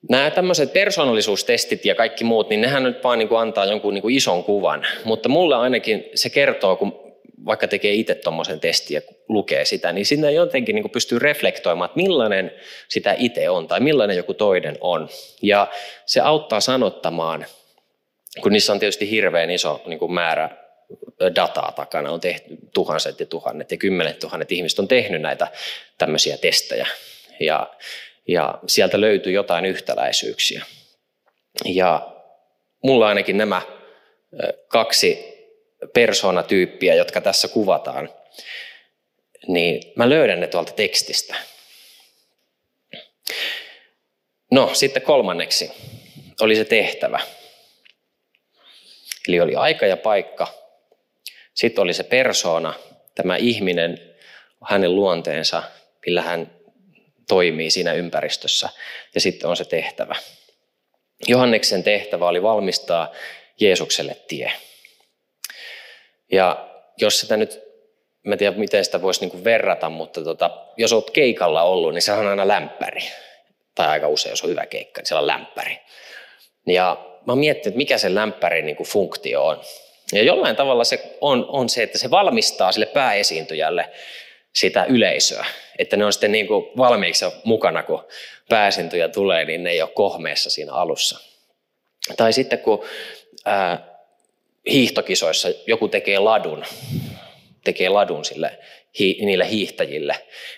Nämä 0.09 0.31
tämmöiset 0.31 0.73
persoonallisuustestit 0.73 1.85
ja 1.85 1.95
kaikki 1.95 2.23
muut, 2.23 2.49
niin 2.49 2.61
nehän 2.61 2.83
nyt 2.83 3.03
vaan 3.03 3.19
niin 3.19 3.29
kuin 3.29 3.41
antaa 3.41 3.65
jonkun 3.65 3.93
niin 3.93 4.01
kuin 4.01 4.15
ison 4.15 4.43
kuvan. 4.43 4.85
Mutta 5.03 5.29
mulle 5.29 5.55
ainakin 5.55 6.05
se 6.15 6.29
kertoo, 6.29 6.75
kun 6.75 7.01
vaikka 7.45 7.67
tekee 7.67 7.93
itse 7.93 8.15
tuommoisen 8.15 8.59
testin 8.59 8.95
ja 8.95 9.01
lukee 9.29 9.65
sitä, 9.65 9.93
niin 9.93 10.05
sinne 10.05 10.31
jotenkin 10.31 10.75
niin 10.75 10.89
pystyy 10.89 11.19
reflektoimaan, 11.19 11.85
että 11.85 12.01
millainen 12.01 12.51
sitä 12.87 13.15
itse 13.17 13.49
on 13.49 13.67
tai 13.67 13.79
millainen 13.79 14.17
joku 14.17 14.33
toinen 14.33 14.77
on. 14.81 15.09
Ja 15.41 15.67
se 16.05 16.21
auttaa 16.21 16.61
sanottamaan, 16.61 17.45
kun 18.41 18.51
niissä 18.51 18.73
on 18.73 18.79
tietysti 18.79 19.09
hirveän 19.09 19.51
iso 19.51 19.81
niin 19.85 19.99
kuin 19.99 20.13
määrä 20.13 20.49
dataa 21.35 21.71
takana, 21.71 22.11
on 22.11 22.19
tehty 22.19 22.57
tuhanset 22.73 23.19
ja 23.19 23.25
tuhannet 23.25 23.71
ja 23.71 23.77
kymmenet 23.77 24.19
tuhannet 24.19 24.51
ihmiset 24.51 24.79
on 24.79 24.87
tehnyt 24.87 25.21
näitä 25.21 25.47
tämmöisiä 25.97 26.37
testejä. 26.37 26.87
Ja, 27.39 27.73
ja 28.27 28.59
sieltä 28.67 29.01
löytyy 29.01 29.33
jotain 29.33 29.65
yhtäläisyyksiä. 29.65 30.65
Ja 31.65 32.11
mulla 32.83 33.07
ainakin 33.07 33.37
nämä 33.37 33.61
kaksi 34.67 35.31
persoonatyyppiä, 35.93 36.95
jotka 36.95 37.21
tässä 37.21 37.47
kuvataan, 37.47 38.09
niin 39.47 39.93
mä 39.95 40.09
löydän 40.09 40.39
ne 40.39 40.47
tuolta 40.47 40.71
tekstistä. 40.71 41.35
No, 44.51 44.69
sitten 44.73 45.01
kolmanneksi 45.01 45.71
oli 46.41 46.55
se 46.55 46.65
tehtävä. 46.65 47.19
Eli 49.27 49.39
oli 49.39 49.55
aika 49.55 49.85
ja 49.85 49.97
paikka. 49.97 50.47
Sitten 51.53 51.81
oli 51.81 51.93
se 51.93 52.03
persoona, 52.03 52.73
tämä 53.15 53.35
ihminen, 53.35 54.15
hänen 54.69 54.95
luonteensa, 54.95 55.63
millä 56.05 56.21
hän 56.21 56.51
toimii 57.27 57.71
siinä 57.71 57.93
ympäristössä. 57.93 58.69
Ja 59.15 59.21
sitten 59.21 59.49
on 59.49 59.57
se 59.57 59.65
tehtävä. 59.65 60.15
Johanneksen 61.27 61.83
tehtävä 61.83 62.27
oli 62.27 62.43
valmistaa 62.43 63.11
Jeesukselle 63.59 64.17
tie. 64.27 64.51
Ja 66.31 66.69
jos 66.97 67.19
sitä 67.19 67.37
nyt, 67.37 67.61
mä 68.23 68.33
en 68.33 68.39
tiedä 68.39 68.57
miten 68.57 68.85
sitä 68.85 69.01
voisi 69.01 69.21
niinku 69.21 69.43
verrata, 69.43 69.89
mutta 69.89 70.23
tota, 70.23 70.51
jos 70.77 70.93
olet 70.93 71.11
keikalla 71.11 71.63
ollut, 71.63 71.93
niin 71.93 72.01
se 72.01 72.11
on 72.11 72.27
aina 72.27 72.47
lämpäri. 72.47 73.01
Tai 73.75 73.87
aika 73.87 74.07
usein, 74.07 74.31
jos 74.31 74.43
on 74.43 74.49
hyvä 74.49 74.65
keikka, 74.65 75.01
niin 75.01 75.07
siellä 75.07 75.21
on 75.21 75.27
lämpäri. 75.27 75.79
Ja 76.67 77.10
mä 77.25 77.31
oon 77.31 77.39
miettinyt, 77.39 77.67
että 77.67 77.77
mikä 77.77 77.97
se 77.97 78.15
lämpärin 78.15 78.65
niin 78.65 78.77
funktio 78.85 79.45
on. 79.45 79.61
Ja 80.13 80.23
jollain 80.23 80.55
tavalla 80.55 80.83
se 80.83 81.17
on, 81.21 81.45
on 81.47 81.69
se, 81.69 81.83
että 81.83 81.97
se 81.97 82.11
valmistaa 82.11 82.71
sille 82.71 82.85
pääesiintyjälle 82.85 83.89
sitä 84.55 84.83
yleisöä. 84.83 85.45
Että 85.79 85.97
ne 85.97 86.05
on 86.05 86.13
sitten 86.13 86.31
niin 86.31 86.47
kuin 86.47 86.65
valmiiksi 86.77 87.25
mukana, 87.43 87.83
kun 87.83 88.07
pääesiintyjä 88.49 89.09
tulee, 89.09 89.45
niin 89.45 89.63
ne 89.63 89.71
ei 89.71 89.81
ole 89.81 89.89
kohmeessa 89.89 90.49
siinä 90.49 90.73
alussa. 90.73 91.19
Tai 92.17 92.33
sitten 92.33 92.59
kun 92.59 92.85
ää, 93.45 93.91
hiihtokisoissa 94.71 95.49
joku 95.67 95.87
tekee 95.87 96.19
ladun, 96.19 96.65
tekee 97.63 97.89
ladun 97.89 98.25
sille, 98.25 98.59
hi, 98.99 99.17
niille 99.21 99.49
hiihtäjille, 99.49 100.15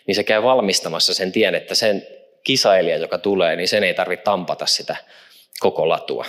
niin 0.08 0.16
se 0.16 0.24
käy 0.24 0.44
valmistamassa 0.44 1.14
sen 1.14 1.32
tien, 1.32 1.56
että 1.56 1.76
sen 1.76 2.08
kisailija, 2.44 2.98
joka 2.98 3.18
tulee, 3.18 3.56
niin 3.56 3.68
sen 3.68 3.84
ei 3.84 3.94
tarvitse 3.94 4.24
tampata 4.24 4.66
sitä 4.66 4.96
koko 5.60 5.90
latua. 5.90 6.26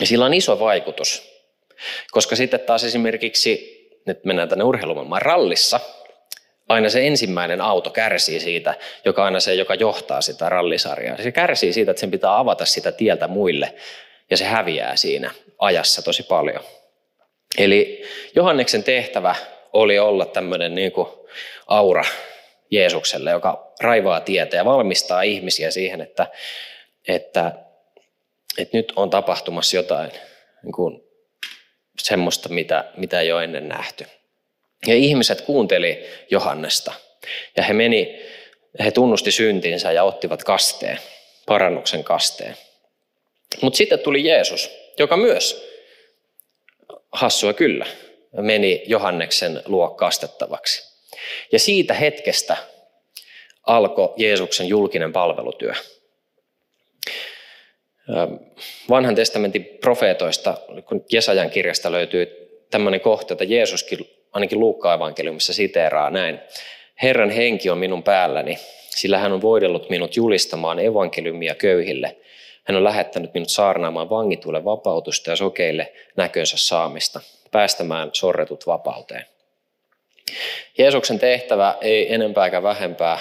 Ja 0.00 0.06
sillä 0.06 0.24
on 0.24 0.34
iso 0.34 0.58
vaikutus, 0.58 1.30
koska 2.10 2.36
sitten 2.36 2.60
taas 2.60 2.84
esimerkiksi, 2.84 3.80
nyt 4.06 4.24
mennään 4.24 4.48
tänne 4.48 4.64
urheilumaailmaan 4.64 5.22
rallissa, 5.22 5.80
aina 6.68 6.88
se 6.88 7.06
ensimmäinen 7.06 7.60
auto 7.60 7.90
kärsii 7.90 8.40
siitä, 8.40 8.74
joka 9.04 9.24
aina 9.24 9.40
se, 9.40 9.54
joka 9.54 9.74
johtaa 9.74 10.20
sitä 10.20 10.48
rallisarjaa. 10.48 11.16
Se 11.16 11.32
kärsii 11.32 11.72
siitä, 11.72 11.90
että 11.90 12.00
sen 12.00 12.10
pitää 12.10 12.38
avata 12.38 12.66
sitä 12.66 12.92
tieltä 12.92 13.28
muille 13.28 13.74
ja 14.30 14.36
se 14.36 14.44
häviää 14.44 14.96
siinä 14.96 15.30
ajassa 15.58 16.02
tosi 16.02 16.22
paljon. 16.22 16.64
Eli 17.58 18.02
Johanneksen 18.34 18.84
tehtävä 18.84 19.34
oli 19.72 19.98
olla 19.98 20.26
tämmöinen 20.26 20.74
niin 20.74 20.92
kuin 20.92 21.08
aura 21.66 22.04
Jeesukselle, 22.70 23.30
joka 23.30 23.72
raivaa 23.80 24.20
tietä 24.20 24.56
ja 24.56 24.64
valmistaa 24.64 25.22
ihmisiä 25.22 25.70
siihen, 25.70 26.00
että, 26.00 26.26
että, 27.08 27.52
että 28.58 28.76
nyt 28.76 28.92
on 28.96 29.10
tapahtumassa 29.10 29.76
jotain 29.76 30.10
niin 30.62 30.72
kuin 30.72 31.00
semmoista, 31.98 32.48
mitä, 32.48 32.92
mitä 32.96 33.20
ei 33.20 33.32
ole 33.32 33.44
ennen 33.44 33.68
nähty. 33.68 34.06
Ja 34.86 34.94
ihmiset 34.94 35.40
kuunteli 35.40 36.06
Johannesta 36.30 36.92
ja 37.56 37.62
he 37.62 37.72
meni, 37.72 38.20
he 38.84 38.90
tunnusti 38.90 39.32
syntinsä 39.32 39.92
ja 39.92 40.04
ottivat 40.04 40.44
kasteen, 40.44 40.98
parannuksen 41.46 42.04
kasteen. 42.04 42.56
Mutta 43.60 43.76
sitten 43.76 43.98
tuli 43.98 44.24
Jeesus, 44.24 44.70
joka 44.98 45.16
myös, 45.16 45.68
hassua 47.12 47.52
kyllä, 47.52 47.86
meni 48.32 48.82
Johanneksen 48.86 49.62
luo 49.66 49.90
kastettavaksi. 49.90 50.90
Ja 51.52 51.58
siitä 51.58 51.94
hetkestä 51.94 52.56
alkoi 53.66 54.14
Jeesuksen 54.16 54.66
julkinen 54.66 55.12
palvelutyö. 55.12 55.74
Vanhan 58.90 59.14
testamentin 59.14 59.78
profeetoista, 59.80 60.58
kun 60.88 61.04
Jesajan 61.12 61.50
kirjasta 61.50 61.92
löytyy 61.92 62.26
tämmöinen 62.70 63.00
kohta, 63.00 63.34
että 63.34 63.44
Jeesuskin 63.44 63.98
ainakin 64.32 64.60
Luukka-evankeliumissa 64.60 65.52
siteeraa 65.52 66.10
näin. 66.10 66.40
Herran 67.02 67.30
henki 67.30 67.70
on 67.70 67.78
minun 67.78 68.02
päälläni, 68.02 68.58
sillä 68.90 69.18
hän 69.18 69.32
on 69.32 69.42
voidellut 69.42 69.90
minut 69.90 70.16
julistamaan 70.16 70.78
evankeliumia 70.78 71.54
köyhille– 71.54 72.16
hän 72.70 72.76
on 72.76 72.84
lähettänyt 72.84 73.34
minut 73.34 73.48
saarnaamaan 73.48 74.10
vangituille 74.10 74.64
vapautusta 74.64 75.30
ja 75.30 75.36
sokeille 75.36 75.92
näkönsä 76.16 76.56
saamista, 76.56 77.20
päästämään 77.50 78.10
sorretut 78.12 78.66
vapauteen. 78.66 79.26
Jeesuksen 80.78 81.18
tehtävä 81.18 81.74
ei 81.80 82.14
enempääkään 82.14 82.62
vähempää 82.62 83.18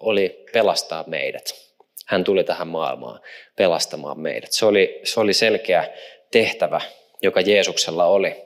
oli 0.00 0.44
pelastaa 0.52 1.04
meidät. 1.06 1.65
Hän 2.06 2.24
tuli 2.24 2.44
tähän 2.44 2.68
maailmaan 2.68 3.20
pelastamaan 3.56 4.20
meidät. 4.20 4.52
Se 4.52 4.66
oli, 4.66 5.00
se 5.04 5.20
oli 5.20 5.34
selkeä 5.34 5.90
tehtävä, 6.30 6.80
joka 7.22 7.40
Jeesuksella 7.40 8.04
oli. 8.04 8.36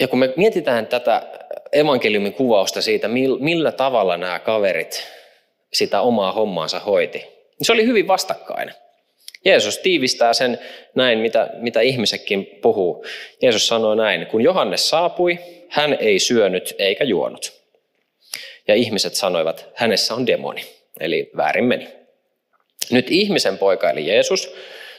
Ja 0.00 0.08
kun 0.08 0.18
me 0.18 0.32
mietitään 0.36 0.86
tätä 0.86 1.22
evankeliumin 1.72 2.34
kuvausta 2.34 2.82
siitä, 2.82 3.08
millä 3.38 3.72
tavalla 3.72 4.16
nämä 4.16 4.38
kaverit 4.38 5.08
sitä 5.72 6.00
omaa 6.00 6.32
hommaansa 6.32 6.80
hoiti, 6.80 7.18
niin 7.18 7.66
se 7.66 7.72
oli 7.72 7.86
hyvin 7.86 8.08
vastakkainen. 8.08 8.74
Jeesus 9.44 9.78
tiivistää 9.78 10.34
sen 10.34 10.58
näin, 10.94 11.18
mitä, 11.18 11.50
mitä 11.54 11.80
ihmisetkin 11.80 12.46
puhuu. 12.62 13.06
Jeesus 13.42 13.66
sanoi 13.66 13.96
näin, 13.96 14.26
kun 14.26 14.42
Johannes 14.42 14.88
saapui, 14.88 15.38
hän 15.68 15.96
ei 16.00 16.18
syönyt 16.18 16.74
eikä 16.78 17.04
juonut. 17.04 17.52
Ja 18.68 18.74
ihmiset 18.74 19.14
sanoivat, 19.14 19.66
hänessä 19.74 20.14
on 20.14 20.26
demoni, 20.26 20.64
eli 21.00 21.30
väärin 21.36 21.64
meni. 21.64 21.88
Nyt 22.90 23.10
ihmisen 23.10 23.58
poika 23.58 23.90
eli 23.90 24.06
Jeesus 24.06 24.54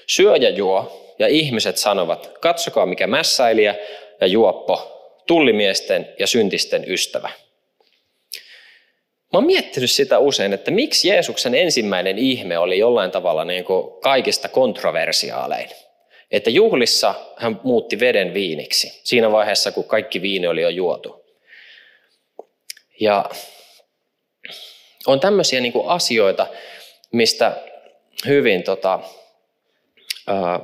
syö 0.08 0.36
ja 0.36 0.50
juo, 0.50 1.06
ja 1.20 1.28
ihmiset 1.28 1.78
sanovat, 1.78 2.32
katsokaa 2.40 2.86
mikä 2.86 3.08
mässäilijä 3.08 3.76
ja 4.22 4.28
juoppo, 4.28 4.92
tullimiesten 5.28 6.14
ja 6.20 6.28
syntisten 6.28 6.92
ystävä. 6.92 7.30
Mä 9.34 9.38
oon 9.38 9.46
miettinyt 9.46 9.92
sitä 9.92 10.20
usein, 10.20 10.54
että 10.54 10.72
miksi 10.72 11.08
Jeesuksen 11.08 11.56
ensimmäinen 11.56 12.18
ihme 12.18 12.58
oli 12.58 12.78
jollain 12.78 13.12
tavalla 13.12 13.46
niin 13.46 13.66
kuin 13.66 14.02
kaikista 14.02 14.50
kontroversiaalein. 14.50 15.70
Että 16.32 16.50
juhlissa 16.50 17.16
hän 17.38 17.60
muutti 17.64 18.00
veden 18.00 18.34
viiniksi 18.34 19.02
siinä 19.04 19.32
vaiheessa, 19.32 19.72
kun 19.72 19.84
kaikki 19.84 20.22
viini 20.22 20.48
oli 20.48 20.62
jo 20.62 20.70
juotu. 20.70 21.26
Ja 23.00 23.30
on 25.08 25.20
tämmöisiä 25.20 25.62
niin 25.62 25.74
kuin 25.74 25.88
asioita, 25.88 26.48
mistä 27.12 27.58
hyvin 28.28 28.64
tota, 28.64 29.00
ää, 30.28 30.60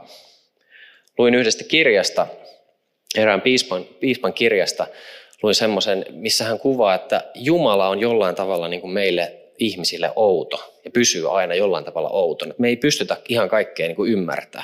luin 1.17 1.35
yhdestä 1.35 1.63
kirjasta, 1.63 2.27
erään 3.17 3.41
piispan, 3.41 3.83
piispan 3.83 4.33
kirjasta, 4.33 4.87
luin 5.43 5.55
semmoisen, 5.55 6.05
missä 6.09 6.43
hän 6.43 6.59
kuvaa, 6.59 6.95
että 6.95 7.21
Jumala 7.35 7.89
on 7.89 7.99
jollain 7.99 8.35
tavalla 8.35 8.67
niin 8.67 8.81
kuin 8.81 8.93
meille 8.93 9.37
ihmisille 9.59 10.11
outo 10.15 10.73
ja 10.85 10.91
pysyy 10.91 11.37
aina 11.37 11.55
jollain 11.55 11.85
tavalla 11.85 12.09
outona. 12.09 12.53
Me 12.57 12.67
ei 12.67 12.75
pystytä 12.75 13.17
ihan 13.29 13.49
kaikkea 13.49 13.87
niin 13.87 13.95
kuin 13.95 14.11
ymmärtää. 14.11 14.63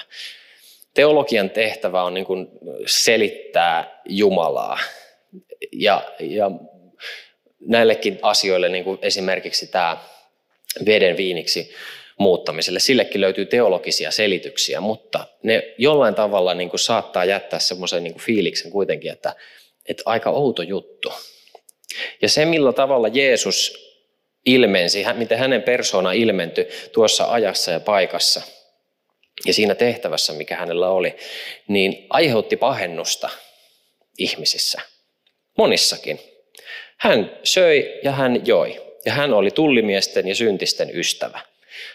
Teologian 0.94 1.50
tehtävä 1.50 2.04
on 2.04 2.14
niin 2.14 2.26
kuin 2.26 2.48
selittää 2.86 4.02
Jumalaa. 4.10 4.80
Ja, 5.72 6.04
ja 6.20 6.52
näillekin 7.60 8.20
asioille, 8.22 8.70
niin 8.70 8.84
kuin 8.84 9.00
esimerkiksi 9.02 9.68
tämä 9.68 9.98
veden 10.86 11.18
viiniksi 11.18 11.74
muuttamiselle, 12.20 12.80
sillekin 12.80 13.22
löytyy 13.22 13.46
teologisia 13.46 14.12
selityksiä, 14.12 14.82
mutta 14.82 15.28
ne 15.44 15.74
jollain 15.78 16.16
tavalla 16.16 16.54
niin 16.54 16.70
kuin 16.70 16.80
saattaa 16.80 17.26
jättää 17.26 17.60
semmoisen 17.60 18.04
niin 18.04 18.20
fiiliksen 18.20 18.72
kuitenkin, 18.72 19.12
että 19.12 19.36
että 19.88 20.04
aika 20.06 20.30
outo 20.30 20.62
juttu. 20.62 21.14
Ja 22.22 22.30
se, 22.30 22.46
millä 22.46 22.74
tavalla 22.74 23.08
Jeesus 23.08 23.88
ilmensi, 24.46 25.06
miten 25.14 25.38
hänen 25.38 25.64
persoona 25.64 26.12
ilmentyi 26.12 26.68
tuossa 26.92 27.32
ajassa 27.32 27.72
ja 27.72 27.80
paikassa 27.80 28.42
ja 29.46 29.54
siinä 29.54 29.76
tehtävässä, 29.76 30.34
mikä 30.34 30.56
hänellä 30.56 30.90
oli, 30.90 31.16
niin 31.68 32.08
aiheutti 32.10 32.58
pahennusta 32.58 33.30
ihmisissä. 34.18 34.82
Monissakin. 35.58 36.20
Hän 36.98 37.40
söi 37.44 38.00
ja 38.04 38.12
hän 38.12 38.48
joi. 38.48 38.82
Ja 39.06 39.14
hän 39.14 39.34
oli 39.34 39.52
tullimiesten 39.52 40.28
ja 40.28 40.36
syntisten 40.36 41.00
ystävä. 41.00 41.40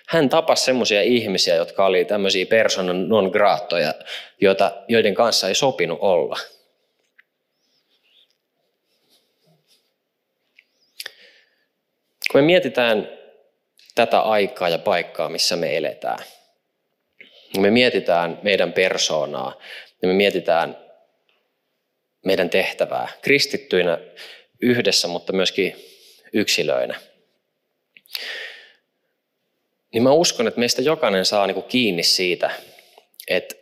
Hän 0.08 0.28
tapasi 0.28 0.64
semmoisia 0.64 1.02
ihmisiä, 1.02 1.54
jotka 1.54 1.86
oli 1.86 2.04
tämmöisiä 2.04 2.46
persona 2.46 2.92
non 2.92 3.30
gratoja, 3.30 3.94
joiden 4.88 5.14
kanssa 5.14 5.48
ei 5.48 5.54
sopinut 5.54 5.98
olla– 6.00 6.38
Kun 12.32 12.40
me 12.40 12.46
mietitään 12.46 13.08
tätä 13.94 14.20
aikaa 14.20 14.68
ja 14.68 14.78
paikkaa, 14.78 15.28
missä 15.28 15.56
me 15.56 15.76
eletään, 15.76 16.18
me 17.58 17.70
mietitään 17.70 18.38
meidän 18.42 18.72
persoonaa 18.72 19.60
ja 20.02 20.08
me 20.08 20.14
mietitään 20.14 20.76
meidän 22.24 22.50
tehtävää 22.50 23.08
kristittyinä 23.22 23.98
yhdessä, 24.62 25.08
mutta 25.08 25.32
myöskin 25.32 25.76
yksilöinä, 26.32 27.00
niin 29.92 30.02
mä 30.02 30.12
uskon, 30.12 30.48
että 30.48 30.60
meistä 30.60 30.82
jokainen 30.82 31.24
saa 31.24 31.46
niin 31.46 31.62
kiinni 31.62 32.02
siitä, 32.02 32.50
että 33.28 33.54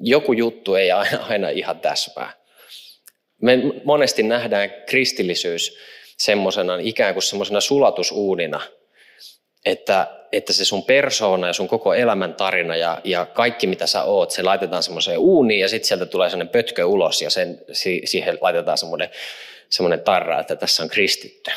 joku 0.00 0.32
juttu 0.32 0.74
ei 0.74 0.92
aina, 0.92 1.24
aina 1.24 1.48
ihan 1.48 1.80
täsmää. 1.80 2.32
Me 3.42 3.58
monesti 3.84 4.22
nähdään 4.22 4.70
kristillisyys 4.86 5.78
semmoisena 6.16 6.78
ikään 6.80 7.14
kuin 7.14 7.22
semmoisena 7.22 7.60
sulatusuunina, 7.60 8.60
että, 9.64 10.15
että 10.36 10.52
se 10.52 10.64
sun 10.64 10.84
persoona 10.84 11.46
ja 11.46 11.52
sun 11.52 11.68
koko 11.68 11.94
elämän 11.94 12.34
tarina 12.34 12.76
ja, 12.76 13.00
ja 13.04 13.26
kaikki 13.26 13.66
mitä 13.66 13.86
sä 13.86 14.02
oot, 14.02 14.30
se 14.30 14.42
laitetaan 14.42 14.82
semmoiseen 14.82 15.18
uuniin 15.18 15.60
ja 15.60 15.68
sitten 15.68 15.88
sieltä 15.88 16.06
tulee 16.06 16.30
semmoinen 16.30 16.52
pötkö 16.52 16.86
ulos 16.86 17.22
ja 17.22 17.30
sen, 17.30 17.64
siihen 18.04 18.38
laitetaan 18.40 18.78
semmoinen, 18.78 19.10
semmoinen 19.68 20.00
tarra, 20.00 20.40
että 20.40 20.56
tässä 20.56 20.82
on 20.82 20.88
kristitty. 20.88 21.50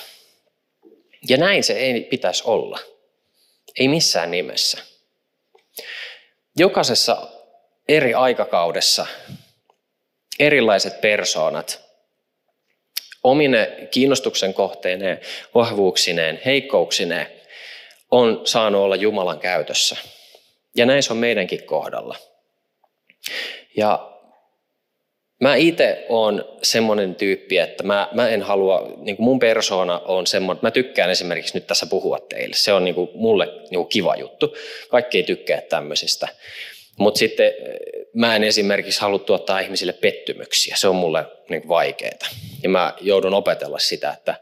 Ja 1.29 1.37
näin 1.37 1.63
se 1.63 1.73
ei 1.73 2.01
pitäisi 2.01 2.43
olla. 2.45 2.79
Ei 3.79 3.87
missään 3.87 4.31
nimessä. 4.31 4.77
Jokaisessa 6.57 7.27
eri 7.87 8.13
aikakaudessa 8.13 9.05
erilaiset 10.39 11.01
persoonat 11.01 11.81
omine 13.23 13.87
kiinnostuksen 13.91 14.53
kohteineen, 14.53 15.19
vahvuuksineen, 15.55 16.41
heikkouksineen 16.45 17.38
on 18.11 18.41
saanut 18.43 18.81
olla 18.81 18.95
Jumalan 18.95 19.39
käytössä. 19.39 19.97
Ja 20.75 20.85
näin 20.85 21.03
se 21.03 21.13
on 21.13 21.17
meidänkin 21.17 21.63
kohdalla. 21.63 22.15
Ja 23.77 24.09
mä 25.39 25.55
itse 25.55 26.05
on 26.09 26.45
semmoinen 26.61 27.15
tyyppi, 27.15 27.57
että 27.57 27.83
mä, 27.83 28.09
mä 28.11 28.29
en 28.29 28.41
halua, 28.41 28.93
niin 28.97 29.15
kuin 29.15 29.23
mun 29.23 29.39
persona 29.39 29.99
on 29.99 30.27
semmoinen, 30.27 30.59
mä 30.61 30.71
tykkään 30.71 31.09
esimerkiksi 31.09 31.53
nyt 31.53 31.67
tässä 31.67 31.85
puhua 31.85 32.19
teille. 32.19 32.55
Se 32.55 32.73
on 32.73 32.83
niin 32.83 32.95
kuin 32.95 33.09
mulle 33.13 33.45
niin 33.45 33.75
kuin 33.75 33.87
kiva 33.87 34.15
juttu. 34.15 34.55
Kaikki 34.89 35.17
ei 35.17 35.23
tykkää 35.23 35.61
tämmöisistä. 35.61 36.27
Mutta 36.97 37.17
sitten 37.17 37.51
mä 38.13 38.35
en 38.35 38.43
esimerkiksi 38.43 39.01
halua 39.01 39.19
tuottaa 39.19 39.59
ihmisille 39.59 39.93
pettymyksiä. 39.93 40.75
Se 40.77 40.87
on 40.87 40.95
mulle 40.95 41.25
niin 41.49 41.67
vaikeaa. 41.67 42.29
Ja 42.63 42.69
mä 42.69 42.93
joudun 43.01 43.33
opetella 43.33 43.79
sitä, 43.79 44.11
että, 44.17 44.35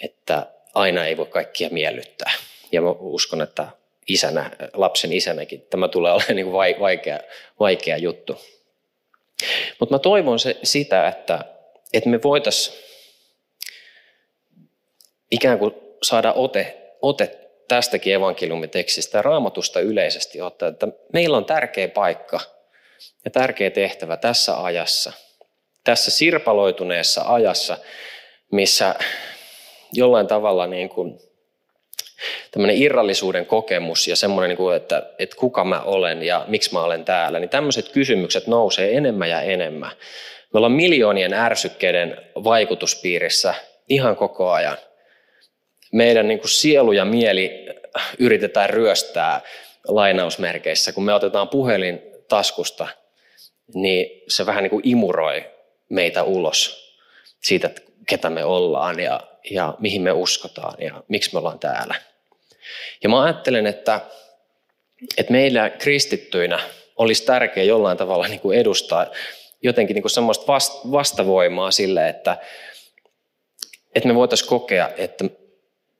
että 0.00 0.46
aina 0.74 1.06
ei 1.06 1.16
voi 1.16 1.26
kaikkia 1.26 1.68
miellyttää. 1.70 2.32
Ja 2.72 2.82
mä 2.82 2.90
uskon, 2.90 3.42
että 3.42 3.68
isänä, 4.08 4.50
lapsen 4.72 5.12
isänäkin 5.12 5.66
tämä 5.70 5.88
tulee 5.88 6.12
olemaan 6.12 6.36
niin 6.36 6.52
vaikea, 6.52 7.20
vaikea 7.60 7.96
juttu. 7.96 8.40
Mutta 9.80 9.94
mä 9.94 9.98
toivon 9.98 10.38
se, 10.38 10.58
sitä, 10.62 11.08
että, 11.08 11.44
että 11.92 12.08
me 12.08 12.22
voitaisiin 12.22 12.76
ikään 15.30 15.58
kuin 15.58 15.74
saada 16.02 16.32
ote, 16.32 16.76
ote 17.02 17.38
tästäkin 17.68 18.14
evankeliumitekstistä 18.14 19.18
ja 19.18 19.22
raamatusta 19.22 19.80
yleisesti 19.80 20.40
ottaa, 20.40 20.68
että 20.68 20.88
meillä 21.12 21.36
on 21.36 21.44
tärkeä 21.44 21.88
paikka 21.88 22.40
ja 23.24 23.30
tärkeä 23.30 23.70
tehtävä 23.70 24.16
tässä 24.16 24.62
ajassa, 24.62 25.12
tässä 25.84 26.10
sirpaloituneessa 26.10 27.22
ajassa, 27.26 27.78
missä 28.52 28.94
jollain 29.92 30.26
tavalla 30.26 30.66
niin 30.66 30.88
kuin 30.88 31.27
tämmöinen 32.50 32.76
irrallisuuden 32.76 33.46
kokemus 33.46 34.08
ja 34.08 34.16
semmoinen, 34.16 34.48
niin 34.48 34.56
kuin, 34.56 34.76
että, 34.76 35.02
että 35.18 35.36
kuka 35.36 35.64
mä 35.64 35.80
olen 35.80 36.22
ja 36.22 36.44
miksi 36.48 36.72
mä 36.72 36.82
olen 36.82 37.04
täällä, 37.04 37.38
niin 37.38 37.50
tämmöiset 37.50 37.88
kysymykset 37.88 38.46
nousee 38.46 38.96
enemmän 38.96 39.30
ja 39.30 39.40
enemmän. 39.40 39.90
Me 40.52 40.58
ollaan 40.58 40.72
miljoonien 40.72 41.34
ärsykkeiden 41.34 42.16
vaikutuspiirissä 42.44 43.54
ihan 43.88 44.16
koko 44.16 44.50
ajan 44.50 44.76
meidän 45.92 46.28
niin 46.28 46.40
kuin 46.40 46.50
sielu 46.50 46.92
ja 46.92 47.04
mieli 47.04 47.66
yritetään 48.18 48.70
ryöstää 48.70 49.40
lainausmerkeissä. 49.88 50.92
Kun 50.92 51.04
me 51.04 51.14
otetaan 51.14 51.48
puhelin 51.48 52.02
taskusta, 52.28 52.88
niin 53.74 54.22
se 54.28 54.46
vähän 54.46 54.62
niin 54.62 54.70
kuin 54.70 54.88
imuroi 54.88 55.44
meitä 55.88 56.22
ulos 56.22 56.87
siitä, 57.42 57.70
ketä 58.06 58.30
me 58.30 58.44
ollaan 58.44 59.00
ja, 59.00 59.20
ja 59.50 59.74
mihin 59.78 60.02
me 60.02 60.12
uskotaan 60.12 60.74
ja 60.80 61.02
miksi 61.08 61.30
me 61.32 61.38
ollaan 61.38 61.58
täällä. 61.58 61.94
Ja 63.02 63.08
mä 63.08 63.22
ajattelen, 63.22 63.66
että, 63.66 64.00
että 65.16 65.32
meillä 65.32 65.70
kristittyinä 65.70 66.60
olisi 66.96 67.24
tärkeää 67.24 67.64
jollain 67.64 67.98
tavalla 67.98 68.28
niin 68.28 68.40
kuin 68.40 68.58
edustaa 68.58 69.06
jotenkin 69.62 69.94
niin 69.94 70.02
kuin 70.02 70.10
semmoista 70.10 70.52
vastavoimaa 70.92 71.70
sille, 71.70 72.08
että, 72.08 72.36
että 73.94 74.08
me 74.08 74.14
voitaisiin 74.14 74.48
kokea, 74.48 74.90
että 74.96 75.24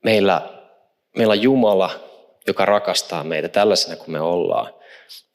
meillä, 0.04 0.50
meillä 1.16 1.32
on 1.32 1.42
Jumala, 1.42 1.90
joka 2.46 2.64
rakastaa 2.64 3.24
meitä 3.24 3.48
tällaisena 3.48 3.96
kuin 3.96 4.10
me 4.10 4.20
ollaan. 4.20 4.74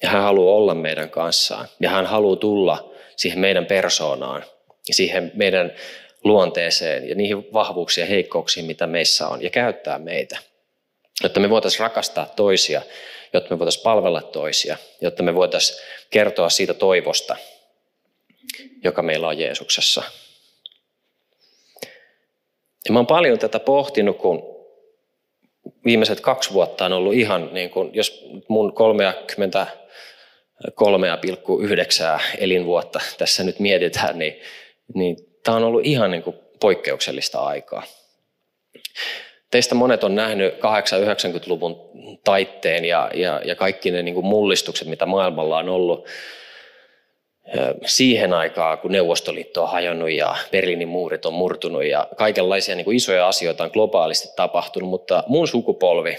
Ja 0.01 0.09
hän 0.09 0.21
haluaa 0.21 0.55
olla 0.55 0.75
meidän 0.75 1.09
kanssaan. 1.09 1.67
Ja 1.79 1.89
hän 1.89 2.05
haluaa 2.05 2.35
tulla 2.35 2.89
siihen 3.15 3.39
meidän 3.39 3.65
persoonaan, 3.65 4.43
siihen 4.91 5.31
meidän 5.33 5.73
luonteeseen 6.23 7.09
ja 7.09 7.15
niihin 7.15 7.53
vahvuuksiin 7.53 8.03
ja 8.03 8.09
heikkouksiin, 8.09 8.65
mitä 8.65 8.87
meissä 8.87 9.27
on, 9.27 9.43
ja 9.43 9.49
käyttää 9.49 9.99
meitä. 9.99 10.37
Jotta 11.23 11.39
me 11.39 11.49
voitaisiin 11.49 11.79
rakastaa 11.79 12.25
toisia, 12.35 12.81
jotta 13.33 13.55
me 13.55 13.59
voitaisiin 13.59 13.83
palvella 13.83 14.21
toisia, 14.21 14.77
jotta 15.01 15.23
me 15.23 15.35
voitaisiin 15.35 15.79
kertoa 16.09 16.49
siitä 16.49 16.73
toivosta, 16.73 17.35
joka 18.83 19.01
meillä 19.01 19.27
on 19.27 19.39
Jeesuksessa. 19.39 20.03
Ja 22.85 22.93
mä 22.93 22.99
oon 22.99 23.07
paljon 23.07 23.39
tätä 23.39 23.59
pohtinut, 23.59 24.17
kun 24.17 24.53
viimeiset 25.85 26.19
kaksi 26.19 26.53
vuotta 26.53 26.85
on 26.85 26.93
ollut 26.93 27.13
ihan, 27.13 27.49
niin 27.53 27.69
kuin, 27.69 27.89
jos 27.93 28.25
mun 28.47 28.73
33,9 32.17 32.21
elinvuotta 32.37 32.99
tässä 33.17 33.43
nyt 33.43 33.59
mietitään, 33.59 34.19
niin, 34.19 34.41
niin 34.93 35.17
tämä 35.43 35.57
on 35.57 35.63
ollut 35.63 35.85
ihan 35.85 36.11
niin 36.11 36.23
kuin 36.23 36.35
poikkeuksellista 36.59 37.39
aikaa. 37.39 37.83
Teistä 39.51 39.75
monet 39.75 40.03
on 40.03 40.15
nähnyt 40.15 40.53
80-90-luvun 40.53 41.91
taitteen 42.23 42.85
ja, 42.85 43.11
ja, 43.13 43.41
ja 43.45 43.55
kaikki 43.55 43.91
ne 43.91 44.03
niin 44.03 44.15
kuin 44.15 44.25
mullistukset, 44.25 44.87
mitä 44.87 45.05
maailmalla 45.05 45.57
on 45.57 45.69
ollut 45.69 46.07
siihen 47.85 48.33
aikaan, 48.33 48.77
kun 48.77 48.91
Neuvostoliitto 48.91 49.63
on 49.63 49.71
hajonnut 49.71 50.11
ja 50.11 50.35
Berliinin 50.51 50.87
muurit 50.87 51.25
on 51.25 51.33
murtunut 51.33 51.85
ja 51.85 52.07
kaikenlaisia 52.17 52.75
niin 52.75 52.85
kuin 52.85 52.97
isoja 52.97 53.27
asioita 53.27 53.63
on 53.63 53.69
globaalisti 53.73 54.29
tapahtunut, 54.35 54.89
mutta 54.89 55.23
mun 55.27 55.47
sukupolvi 55.47 56.17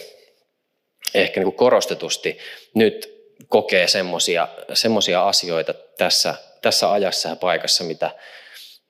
ehkä 1.14 1.40
niin 1.40 1.44
kuin 1.44 1.57
korostetusti 1.57 2.38
nyt 2.74 3.14
kokee 3.48 3.87
semmoisia 4.74 5.27
asioita 5.27 5.74
tässä, 5.98 6.35
tässä 6.62 6.92
ajassa 6.92 7.29
ja 7.29 7.37
paikassa, 7.37 7.85
mitä, 7.85 8.11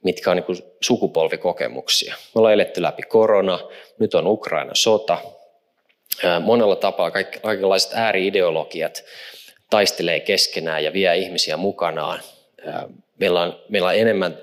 mitkä 0.04 0.30
on 0.30 0.36
niin 0.36 0.62
sukupolvikokemuksia. 0.80 2.14
Me 2.14 2.38
ollaan 2.38 2.54
eletty 2.54 2.82
läpi 2.82 3.02
korona, 3.02 3.58
nyt 3.98 4.14
on 4.14 4.26
Ukraina 4.26 4.74
sota. 4.74 5.18
Monella 6.40 6.76
tapaa 6.76 7.10
kaikenlaiset 7.42 7.90
ääriideologiat 7.94 9.04
taistelee 9.70 10.20
keskenään 10.20 10.84
ja 10.84 10.92
vie 10.92 11.16
ihmisiä 11.16 11.56
mukanaan. 11.56 12.20
Meillä 13.20 13.42
on, 13.42 13.60
meillä 13.68 13.88
on 13.88 13.94
enemmän 13.94 14.38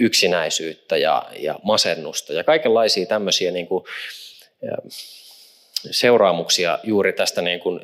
yksinäisyyttä 0.00 0.96
ja, 0.96 1.26
ja 1.38 1.58
masennusta 1.62 2.32
ja 2.32 2.44
kaikenlaisia 2.44 3.06
tämmöisiä 3.06 3.50
niin 3.50 3.66
kuin, 3.66 3.84
seuraamuksia 5.90 6.78
juuri 6.82 7.12
tästä 7.12 7.42
niin 7.42 7.60
kuin, 7.60 7.80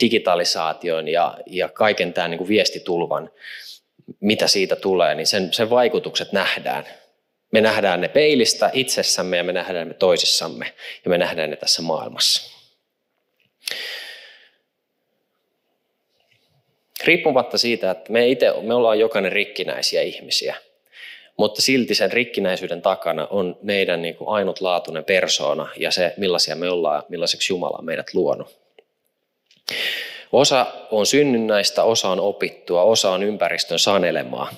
digitalisaation 0.00 1.08
ja, 1.08 1.38
ja 1.46 1.68
kaiken 1.68 2.12
tämän 2.12 2.30
niin 2.30 2.38
kuin 2.38 2.48
viestitulvan 2.48 3.30
mitä 4.20 4.46
siitä 4.48 4.76
tulee, 4.76 5.14
niin 5.14 5.26
sen, 5.26 5.52
sen 5.52 5.70
vaikutukset 5.70 6.32
nähdään. 6.32 6.84
Me 7.52 7.60
nähdään 7.60 8.00
ne 8.00 8.08
peilistä 8.08 8.70
itsessämme 8.72 9.36
ja 9.36 9.44
me 9.44 9.52
nähdään 9.52 9.88
ne 9.88 9.94
toisissamme 9.94 10.74
ja 11.04 11.10
me 11.10 11.18
nähdään 11.18 11.50
ne 11.50 11.56
tässä 11.56 11.82
maailmassa. 11.82 12.52
Riippumatta 17.04 17.58
siitä, 17.58 17.90
että 17.90 18.12
me 18.12 18.28
itse 18.28 18.52
me 18.62 18.74
ollaan 18.74 18.98
jokainen 18.98 19.32
rikkinäisiä 19.32 20.02
ihmisiä, 20.02 20.54
mutta 21.36 21.62
silti 21.62 21.94
sen 21.94 22.12
rikkinäisyyden 22.12 22.82
takana 22.82 23.26
on 23.30 23.58
meidän 23.62 24.02
niin 24.02 24.16
kuin 24.16 24.28
ainutlaatuinen 24.28 25.04
persoona 25.04 25.68
ja 25.76 25.90
se, 25.90 26.14
millaisia 26.16 26.56
me 26.56 26.70
ollaan, 26.70 27.02
millaiseksi 27.08 27.52
Jumala 27.52 27.76
on 27.78 27.84
meidät 27.84 28.14
luonut. 28.14 28.56
Osa 30.32 30.66
on 30.90 31.06
synnynnäistä, 31.06 31.82
osa 31.82 32.08
on 32.08 32.20
opittua, 32.20 32.82
osa 32.82 33.10
on 33.10 33.22
ympäristön 33.22 33.78
sanelemaa. 33.78 34.50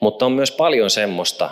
Mutta 0.00 0.26
on 0.26 0.32
myös 0.32 0.50
paljon 0.50 0.90
semmoista, 0.90 1.50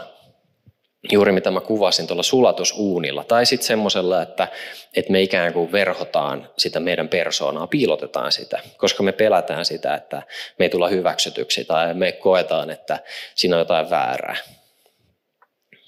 juuri 1.13 1.33
mitä 1.33 1.51
mä 1.51 1.61
kuvasin 1.61 2.07
tuolla 2.07 2.23
sulatusuunilla, 2.23 3.25
tai 3.25 3.47
sitten 3.47 3.67
semmoisella, 3.67 4.23
että, 4.23 4.49
että 4.95 5.13
me 5.13 5.23
ikään 5.23 5.53
kuin 5.53 5.73
verhotaan 5.73 6.51
sitä 6.57 6.81
meidän 6.81 7.09
persoonaa, 7.09 7.67
piilotetaan 7.67 8.33
sitä, 8.33 8.61
koska 8.77 9.03
me 9.03 9.13
pelätään 9.13 9.65
sitä, 9.65 9.95
että 9.95 10.23
me 10.59 10.65
ei 10.65 10.71
tulla 10.71 10.89
hyväksytyksi, 10.89 11.65
tai 11.65 11.95
me 11.95 12.13
koetaan, 12.13 12.71
että 12.71 12.99
siinä 13.35 13.57
on 13.57 13.61
jotain 13.61 13.91
väärää. 13.91 14.37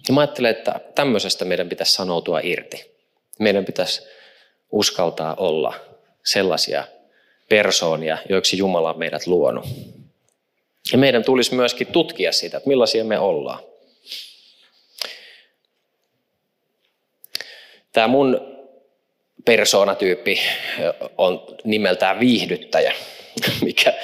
Ja 0.09 0.15
mä 0.15 0.21
ajattelen, 0.21 0.51
että 0.51 0.81
tämmöisestä 0.95 1.45
meidän 1.45 1.69
pitäisi 1.69 1.93
sanoutua 1.93 2.41
irti. 2.43 2.91
Meidän 3.39 3.65
pitäisi 3.65 4.03
uskaltaa 4.73 5.35
olla 5.35 5.75
sellaisia 6.25 6.85
persoonia, 7.51 8.19
joiksi 8.29 8.59
Jumala 8.59 8.91
on 8.91 8.99
meidät 8.99 9.27
luonut. 9.27 9.67
Ja 10.93 10.99
meidän 10.99 11.25
tulisi 11.25 11.55
myöskin 11.55 11.87
tutkia 11.87 12.33
sitä, 12.33 12.57
että 12.57 12.69
millaisia 12.69 13.05
me 13.05 13.19
ollaan. 13.19 13.63
Tämä 17.93 18.09
mun 18.09 18.41
persoonatyyppi 19.45 20.41
on 21.19 21.47
nimeltään 21.65 22.21
viihdyttäjä, 22.21 22.93
mikä 23.65 23.95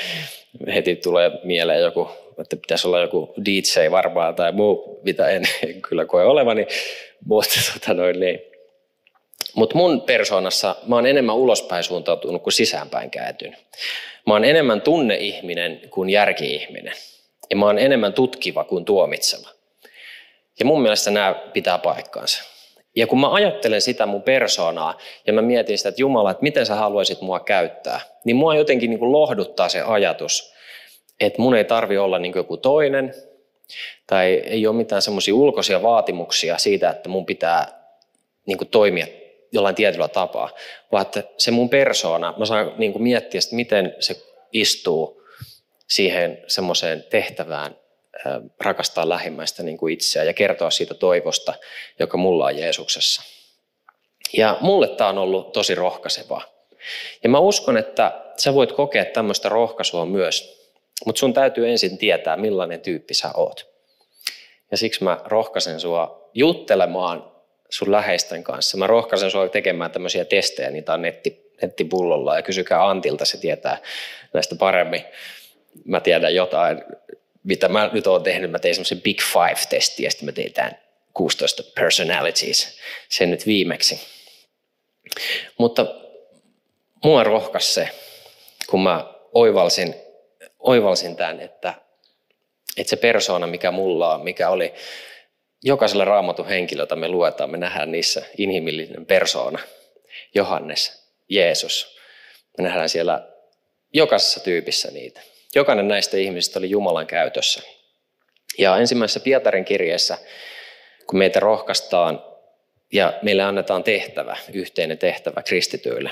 heti 0.74 0.96
tulee 0.96 1.30
mieleen 1.44 1.80
joku, 1.80 2.08
että 2.38 2.56
pitäisi 2.56 2.86
olla 2.86 3.00
joku 3.00 3.34
DJ 3.44 3.90
varmaan 3.90 4.34
tai 4.34 4.52
muu, 4.52 5.00
mitä 5.04 5.28
en, 5.28 5.42
en 5.62 5.82
kyllä 5.88 6.04
koe 6.04 6.24
olevani, 6.24 6.66
mutta 7.24 7.54
tota 7.72 7.94
noin, 7.94 8.20
niin, 8.20 8.40
mutta 9.56 9.76
mun 9.76 10.00
persoonassa 10.00 10.76
mä 10.86 10.94
oon 10.94 11.06
enemmän 11.06 11.36
ulospäin 11.36 11.84
suuntautunut 11.84 12.42
kuin 12.42 12.52
sisäänpäin 12.52 13.10
kääntynyt. 13.10 13.58
Mä 14.26 14.32
oon 14.34 14.44
enemmän 14.44 14.80
tunneihminen 14.80 15.80
kuin 15.90 16.10
järki-ihminen. 16.10 16.94
Ja 17.50 17.56
mä 17.56 17.66
oon 17.66 17.78
enemmän 17.78 18.12
tutkiva 18.12 18.64
kuin 18.64 18.84
tuomitseva. 18.84 19.48
Ja 20.58 20.64
mun 20.64 20.82
mielestä 20.82 21.10
nämä 21.10 21.34
pitää 21.52 21.78
paikkaansa. 21.78 22.44
Ja 22.96 23.06
kun 23.06 23.20
mä 23.20 23.32
ajattelen 23.32 23.80
sitä 23.80 24.06
mun 24.06 24.22
persoonaa 24.22 24.98
ja 25.26 25.32
mä 25.32 25.42
mietin 25.42 25.78
sitä, 25.78 25.88
että 25.88 26.00
Jumala, 26.00 26.30
että 26.30 26.42
miten 26.42 26.66
sä 26.66 26.74
haluaisit 26.74 27.20
mua 27.20 27.40
käyttää, 27.40 28.00
niin 28.24 28.36
mua 28.36 28.54
jotenkin 28.54 28.90
niin 28.90 28.98
kuin 28.98 29.12
lohduttaa 29.12 29.68
se 29.68 29.82
ajatus, 29.82 30.54
että 31.20 31.42
mun 31.42 31.56
ei 31.56 31.64
tarvi 31.64 31.98
olla 31.98 32.18
niin 32.18 32.32
kuin 32.32 32.40
joku 32.40 32.56
toinen, 32.56 33.14
tai 34.06 34.32
ei 34.32 34.66
ole 34.66 34.76
mitään 34.76 35.02
semmoisia 35.02 35.34
ulkoisia 35.34 35.82
vaatimuksia 35.82 36.58
siitä, 36.58 36.90
että 36.90 37.08
mun 37.08 37.26
pitää 37.26 37.66
niin 38.46 38.58
kuin 38.58 38.68
toimia 38.68 39.06
jollain 39.56 39.74
tietyllä 39.74 40.08
tapaa, 40.08 40.50
vaan 40.92 41.06
että 41.06 41.22
se 41.38 41.50
mun 41.50 41.68
persoona, 41.68 42.34
mä 42.36 42.46
saan 42.46 42.72
niin 42.78 42.92
kuin 42.92 43.02
miettiä, 43.02 43.38
että 43.38 43.56
miten 43.56 43.96
se 44.00 44.16
istuu 44.52 45.22
siihen 45.88 46.44
semmoiseen 46.46 47.04
tehtävään 47.10 47.76
rakastaa 48.60 49.08
lähimmäistä 49.08 49.62
niin 49.62 49.78
kuin 49.78 49.94
itseä 49.94 50.24
ja 50.24 50.32
kertoa 50.32 50.70
siitä 50.70 50.94
toivosta, 50.94 51.54
joka 51.98 52.16
mulla 52.16 52.44
on 52.44 52.58
Jeesuksessa. 52.58 53.22
Ja 54.32 54.58
mulle 54.60 54.88
tämä 54.88 55.10
on 55.10 55.18
ollut 55.18 55.52
tosi 55.52 55.74
rohkaisevaa. 55.74 56.42
Ja 57.22 57.28
mä 57.28 57.38
uskon, 57.38 57.76
että 57.76 58.22
sä 58.36 58.54
voit 58.54 58.72
kokea 58.72 59.04
tämmöistä 59.04 59.48
rohkaisua 59.48 60.06
myös, 60.06 60.56
mutta 61.06 61.18
sun 61.18 61.34
täytyy 61.34 61.68
ensin 61.68 61.98
tietää, 61.98 62.36
millainen 62.36 62.80
tyyppi 62.80 63.14
sä 63.14 63.30
oot. 63.34 63.66
Ja 64.70 64.76
siksi 64.76 65.04
mä 65.04 65.20
rohkaisen 65.24 65.80
sua 65.80 66.30
juttelemaan 66.34 67.35
sun 67.70 67.92
läheisten 67.92 68.44
kanssa. 68.44 68.76
Mä 68.76 68.86
rohkaisen 68.86 69.30
sinua 69.30 69.48
tekemään 69.48 69.90
tämmöisiä 69.90 70.24
testejä, 70.24 70.70
niitä 70.70 70.94
on 70.94 71.02
netti, 71.02 71.52
nettipullolla 71.62 72.36
ja 72.36 72.42
kysykää 72.42 72.88
Antilta, 72.88 73.24
se 73.24 73.38
tietää 73.38 73.78
näistä 74.32 74.56
paremmin. 74.56 75.04
Mä 75.84 76.00
tiedän 76.00 76.34
jotain, 76.34 76.84
mitä 77.42 77.68
mä 77.68 77.90
nyt 77.92 78.06
oon 78.06 78.22
tehnyt. 78.22 78.50
Mä 78.50 78.58
tein 78.58 78.74
semmoisen 78.74 79.00
Big 79.00 79.20
Five-testi 79.22 80.02
ja 80.02 80.10
sitten 80.10 80.26
me 80.26 80.32
teetään 80.32 80.78
16 81.14 81.62
personalities, 81.74 82.78
sen 83.08 83.30
nyt 83.30 83.46
viimeksi. 83.46 84.00
Mutta 85.58 85.86
mua 87.04 87.24
rohkas 87.24 87.74
se, 87.74 87.88
kun 88.66 88.82
mä 88.82 89.14
oivalsin, 89.32 89.94
oivalsin 90.58 91.16
tämän, 91.16 91.40
että, 91.40 91.74
että 92.76 92.90
se 92.90 92.96
persoona, 92.96 93.46
mikä 93.46 93.70
mulla 93.70 94.14
on, 94.14 94.24
mikä 94.24 94.48
oli 94.50 94.74
jokaisella 95.66 96.04
raamatun 96.04 96.46
henkilö, 96.46 96.82
jota 96.82 96.96
me 96.96 97.08
luetaan, 97.08 97.50
me 97.50 97.56
nähdään 97.56 97.92
niissä 97.92 98.22
inhimillinen 98.38 99.06
persoona. 99.06 99.58
Johannes, 100.34 101.12
Jeesus. 101.28 101.96
Me 102.58 102.64
nähdään 102.64 102.88
siellä 102.88 103.28
jokaisessa 103.92 104.40
tyypissä 104.40 104.90
niitä. 104.90 105.20
Jokainen 105.54 105.88
näistä 105.88 106.16
ihmisistä 106.16 106.58
oli 106.58 106.70
Jumalan 106.70 107.06
käytössä. 107.06 107.62
Ja 108.58 108.76
ensimmäisessä 108.76 109.20
Pietarin 109.20 109.64
kirjeessä, 109.64 110.18
kun 111.06 111.18
meitä 111.18 111.40
rohkaistaan 111.40 112.24
ja 112.92 113.12
meille 113.22 113.42
annetaan 113.42 113.84
tehtävä, 113.84 114.36
yhteinen 114.52 114.98
tehtävä 114.98 115.42
kristityille, 115.42 116.10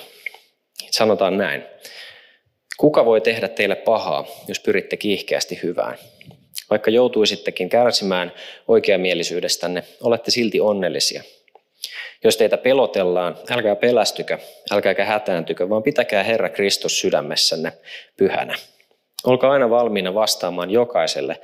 sanotaan 0.90 1.38
näin. 1.38 1.64
Kuka 2.76 3.04
voi 3.04 3.20
tehdä 3.20 3.48
teille 3.48 3.76
pahaa, 3.76 4.26
jos 4.48 4.60
pyritte 4.60 4.96
kiihkeästi 4.96 5.60
hyvään? 5.62 5.98
Vaikka 6.74 6.90
joutuisittekin 6.90 7.68
kärsimään 7.68 8.32
oikeamielisyydestänne, 8.68 9.82
olette 10.00 10.30
silti 10.30 10.60
onnellisia. 10.60 11.22
Jos 12.24 12.36
teitä 12.36 12.56
pelotellaan, 12.56 13.36
älkää 13.50 13.76
pelästykö, 13.76 14.38
älkääkä 14.70 15.04
hätääntykö, 15.04 15.68
vaan 15.68 15.82
pitäkää 15.82 16.22
Herra 16.22 16.48
Kristus 16.48 17.00
sydämessänne 17.00 17.72
pyhänä. 18.16 18.54
Olkaa 19.24 19.52
aina 19.52 19.70
valmiina 19.70 20.14
vastaamaan 20.14 20.70
jokaiselle, 20.70 21.40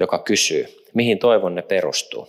joka 0.00 0.18
kysyy, 0.18 0.84
mihin 0.94 1.18
toivonne 1.18 1.62
perustuu. 1.62 2.28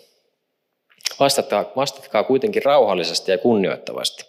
Vastatkaa, 1.20 1.72
vastatkaa 1.76 2.24
kuitenkin 2.24 2.66
rauhallisesti 2.66 3.32
ja 3.32 3.38
kunnioittavasti. 3.38 4.26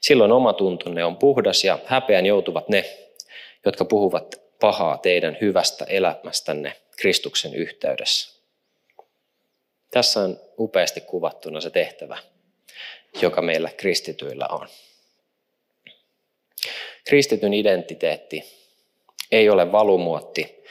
Silloin 0.00 0.32
oma 0.32 0.52
tuntunne 0.52 1.04
on 1.04 1.16
puhdas 1.16 1.64
ja 1.64 1.78
häpeän 1.84 2.26
joutuvat 2.26 2.68
ne, 2.68 2.84
jotka 3.64 3.84
puhuvat 3.84 4.40
pahaa 4.60 4.98
teidän 4.98 5.36
hyvästä 5.40 5.84
elämästänne 5.84 6.72
Kristuksen 6.96 7.54
yhteydessä. 7.54 8.36
Tässä 9.90 10.20
on 10.20 10.40
upeasti 10.58 11.00
kuvattuna 11.00 11.60
se 11.60 11.70
tehtävä, 11.70 12.18
joka 13.22 13.42
meillä 13.42 13.70
kristityillä 13.76 14.46
on. 14.50 14.68
Kristityn 17.04 17.54
identiteetti 17.54 18.44
ei 19.32 19.48
ole 19.48 19.72
valumuotti, 19.72 20.64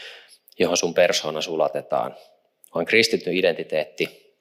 johon 0.59 0.77
sun 0.77 0.93
persoona 0.93 1.41
sulatetaan, 1.41 2.17
vaan 2.75 2.85
kristityn 2.85 3.33
identiteetti 3.33 4.35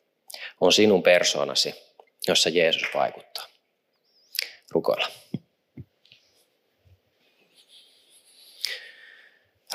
on 0.60 0.72
sinun 0.72 1.02
persoonasi, 1.02 1.74
jossa 2.28 2.48
Jeesus 2.48 2.88
vaikuttaa. 2.94 3.46
Rukoilla. 4.70 5.08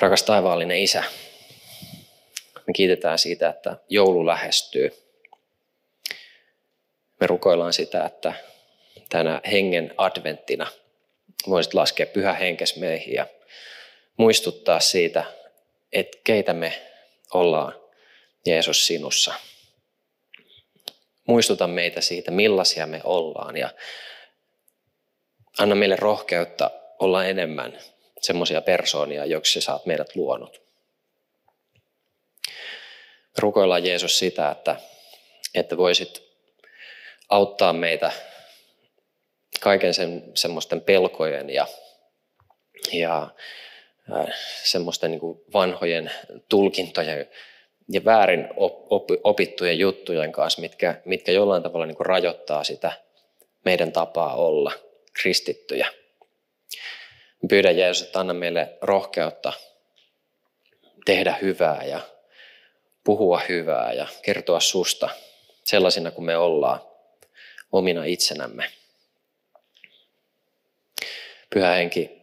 Rakas 0.02 0.24
taivaallinen 0.24 0.78
Isä, 0.78 1.04
me 2.70 2.74
kiitetään 2.74 3.20
siitä, 3.20 3.50
että 3.50 3.78
joulu 3.88 4.26
lähestyy. 4.26 4.92
Me 7.20 7.28
rukoillaan 7.28 7.74
sitä, 7.74 8.06
että 8.06 8.34
tänä 9.10 9.42
hengen 9.52 9.94
adventtina 9.98 10.68
voisit 11.50 11.74
laskea 11.74 12.06
pyhä 12.06 12.34
henkes 12.34 12.76
meihin 12.76 13.14
ja 13.14 13.28
muistuttaa 14.18 14.80
siitä, 14.80 15.24
että 15.92 16.18
keitä 16.24 16.54
me 16.54 16.82
ollaan 17.34 17.74
Jeesus 18.46 18.88
sinussa. 18.88 19.34
Muistuta 21.28 21.68
meitä 21.68 22.02
siitä, 22.02 22.32
millaisia 22.32 22.88
me 22.88 23.02
ollaan 23.04 23.58
ja 23.58 23.70
anna 25.60 25.76
meille 25.76 25.96
rohkeutta 25.96 26.72
olla 27.00 27.26
enemmän 27.26 27.80
semmoisia 28.22 28.62
persoonia, 28.62 29.26
joiksi 29.26 29.62
sä 29.62 29.74
oot 29.74 29.86
meidät 29.86 30.16
luonut. 30.16 30.69
Rukoillaan 33.38 33.86
Jeesus 33.86 34.20
sitä, 34.20 34.52
että, 34.52 34.76
että 35.56 35.78
voisit 35.78 36.24
auttaa 37.30 37.74
meitä 37.74 38.12
kaiken 39.60 39.94
sen, 39.94 40.24
semmoisten 40.36 40.82
pelkojen 40.82 41.50
ja, 41.50 41.68
ja 42.94 43.30
äh, 44.14 44.36
semmoisten 44.64 45.12
niin 45.12 45.22
vanhojen 45.54 46.12
tulkintojen 46.50 47.30
ja 47.92 48.06
väärin 48.06 48.48
opittujen 49.24 49.80
juttujen 49.80 50.32
kanssa, 50.32 50.62
mitkä, 50.62 51.02
mitkä 51.06 51.32
jollain 51.32 51.64
tavalla 51.64 51.86
niin 51.86 51.98
rajoittaa 52.00 52.64
sitä 52.64 52.92
meidän 53.66 53.92
tapaa 53.92 54.36
olla 54.36 54.72
kristittyjä. 55.14 55.88
Pyydän 57.50 57.78
Jeesus, 57.78 58.08
että 58.08 58.20
anna 58.20 58.34
meille 58.34 58.78
rohkeutta 58.82 59.54
tehdä 61.06 61.38
hyvää 61.42 61.84
ja 61.84 62.00
puhua 63.04 63.42
hyvää 63.50 63.94
ja 63.94 64.08
kertoa 64.22 64.60
susta 64.60 65.10
sellaisina 65.64 66.12
kuin 66.12 66.26
me 66.26 66.38
ollaan 66.38 66.80
omina 67.72 68.04
itsenämme. 68.04 68.72
Pyhä 71.54 71.74
henki, 71.74 72.22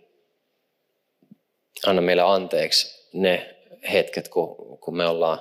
anna 1.87 2.03
meille 2.03 2.23
anteeksi 2.23 3.09
ne 3.13 3.57
hetket, 3.93 4.29
kun, 4.29 4.97
me 4.97 5.07
ollaan, 5.07 5.39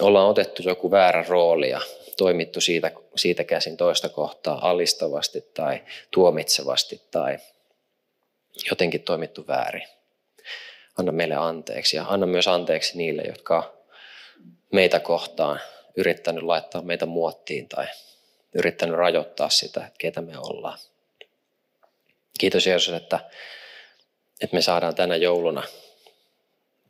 ollaan 0.00 0.28
otettu 0.28 0.62
joku 0.62 0.90
väärä 0.90 1.24
rooli 1.28 1.70
ja 1.70 1.80
toimittu 2.16 2.60
siitä, 2.60 2.90
siitä 3.16 3.44
käsin 3.44 3.76
toista 3.76 4.08
kohtaa 4.08 4.70
alistavasti 4.70 5.50
tai 5.54 5.82
tuomitsevasti 6.10 7.02
tai 7.10 7.38
jotenkin 8.70 9.02
toimittu 9.02 9.46
väärin. 9.46 9.88
Anna 10.98 11.12
meille 11.12 11.34
anteeksi 11.34 11.96
ja 11.96 12.04
anna 12.08 12.26
myös 12.26 12.48
anteeksi 12.48 12.98
niille, 12.98 13.22
jotka 13.22 13.75
meitä 14.72 15.00
kohtaan 15.00 15.60
yrittänyt 15.96 16.42
laittaa 16.42 16.82
meitä 16.82 17.06
muottiin 17.06 17.68
tai 17.68 17.86
yrittänyt 18.54 18.96
rajoittaa 18.96 19.50
sitä, 19.50 19.90
ketä 19.98 20.20
me 20.20 20.38
ollaan. 20.38 20.78
Kiitos 22.38 22.66
Jeesus, 22.66 22.94
että, 22.94 23.20
että 24.40 24.56
me 24.56 24.62
saadaan 24.62 24.94
tänä 24.94 25.16
jouluna 25.16 25.62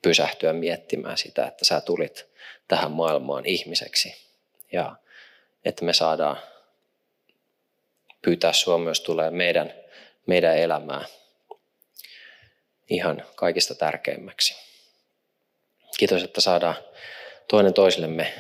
pysähtyä 0.02 0.52
miettimään 0.52 1.18
sitä, 1.18 1.46
että 1.46 1.64
sä 1.64 1.80
tulit 1.80 2.26
tähän 2.68 2.92
maailmaan 2.92 3.46
ihmiseksi 3.46 4.16
ja 4.72 4.96
että 5.64 5.84
me 5.84 5.92
saadaan 5.92 6.36
pyytää 8.22 8.52
sua 8.52 8.78
myös 8.78 9.00
tulee 9.00 9.30
meidän, 9.30 9.74
meidän 10.26 10.58
elämää 10.58 11.04
ihan 12.90 13.24
kaikista 13.34 13.74
tärkeimmäksi. 13.74 14.56
Kiitos, 15.98 16.22
että 16.22 16.40
saadaan 16.40 16.76
toinen 17.48 17.74
toisillemme 17.74 18.32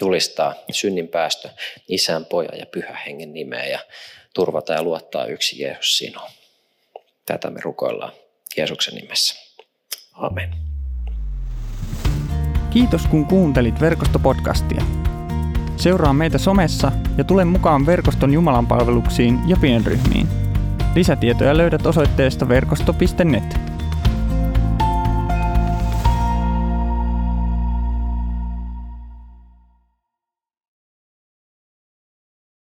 julistaa 0.00 0.54
synnin 0.70 1.08
päästö 1.08 1.48
isän, 1.88 2.24
pojan 2.24 2.58
ja 2.58 2.66
pyhän 2.66 2.98
hengen 3.06 3.32
nimeä 3.32 3.66
ja 3.66 3.78
turvata 4.34 4.72
ja 4.72 4.82
luottaa 4.82 5.26
yksi 5.26 5.62
Jeesus 5.62 5.98
sinuun. 5.98 6.30
Tätä 7.26 7.50
me 7.50 7.60
rukoillaan 7.60 8.12
Jeesuksen 8.56 8.94
nimessä. 8.94 9.34
Amen. 10.12 10.54
Kiitos 12.70 13.06
kun 13.06 13.26
kuuntelit 13.26 13.80
verkostopodcastia. 13.80 14.82
Seuraa 15.76 16.12
meitä 16.12 16.38
somessa 16.38 16.92
ja 17.18 17.24
tule 17.24 17.44
mukaan 17.44 17.86
verkoston 17.86 18.32
Jumalan 18.32 18.66
palveluksiin 18.66 19.38
ja 19.46 19.56
pienryhmiin. 19.60 20.26
Lisätietoja 20.94 21.56
löydät 21.56 21.86
osoitteesta 21.86 22.48
verkosto.net. 22.48 23.73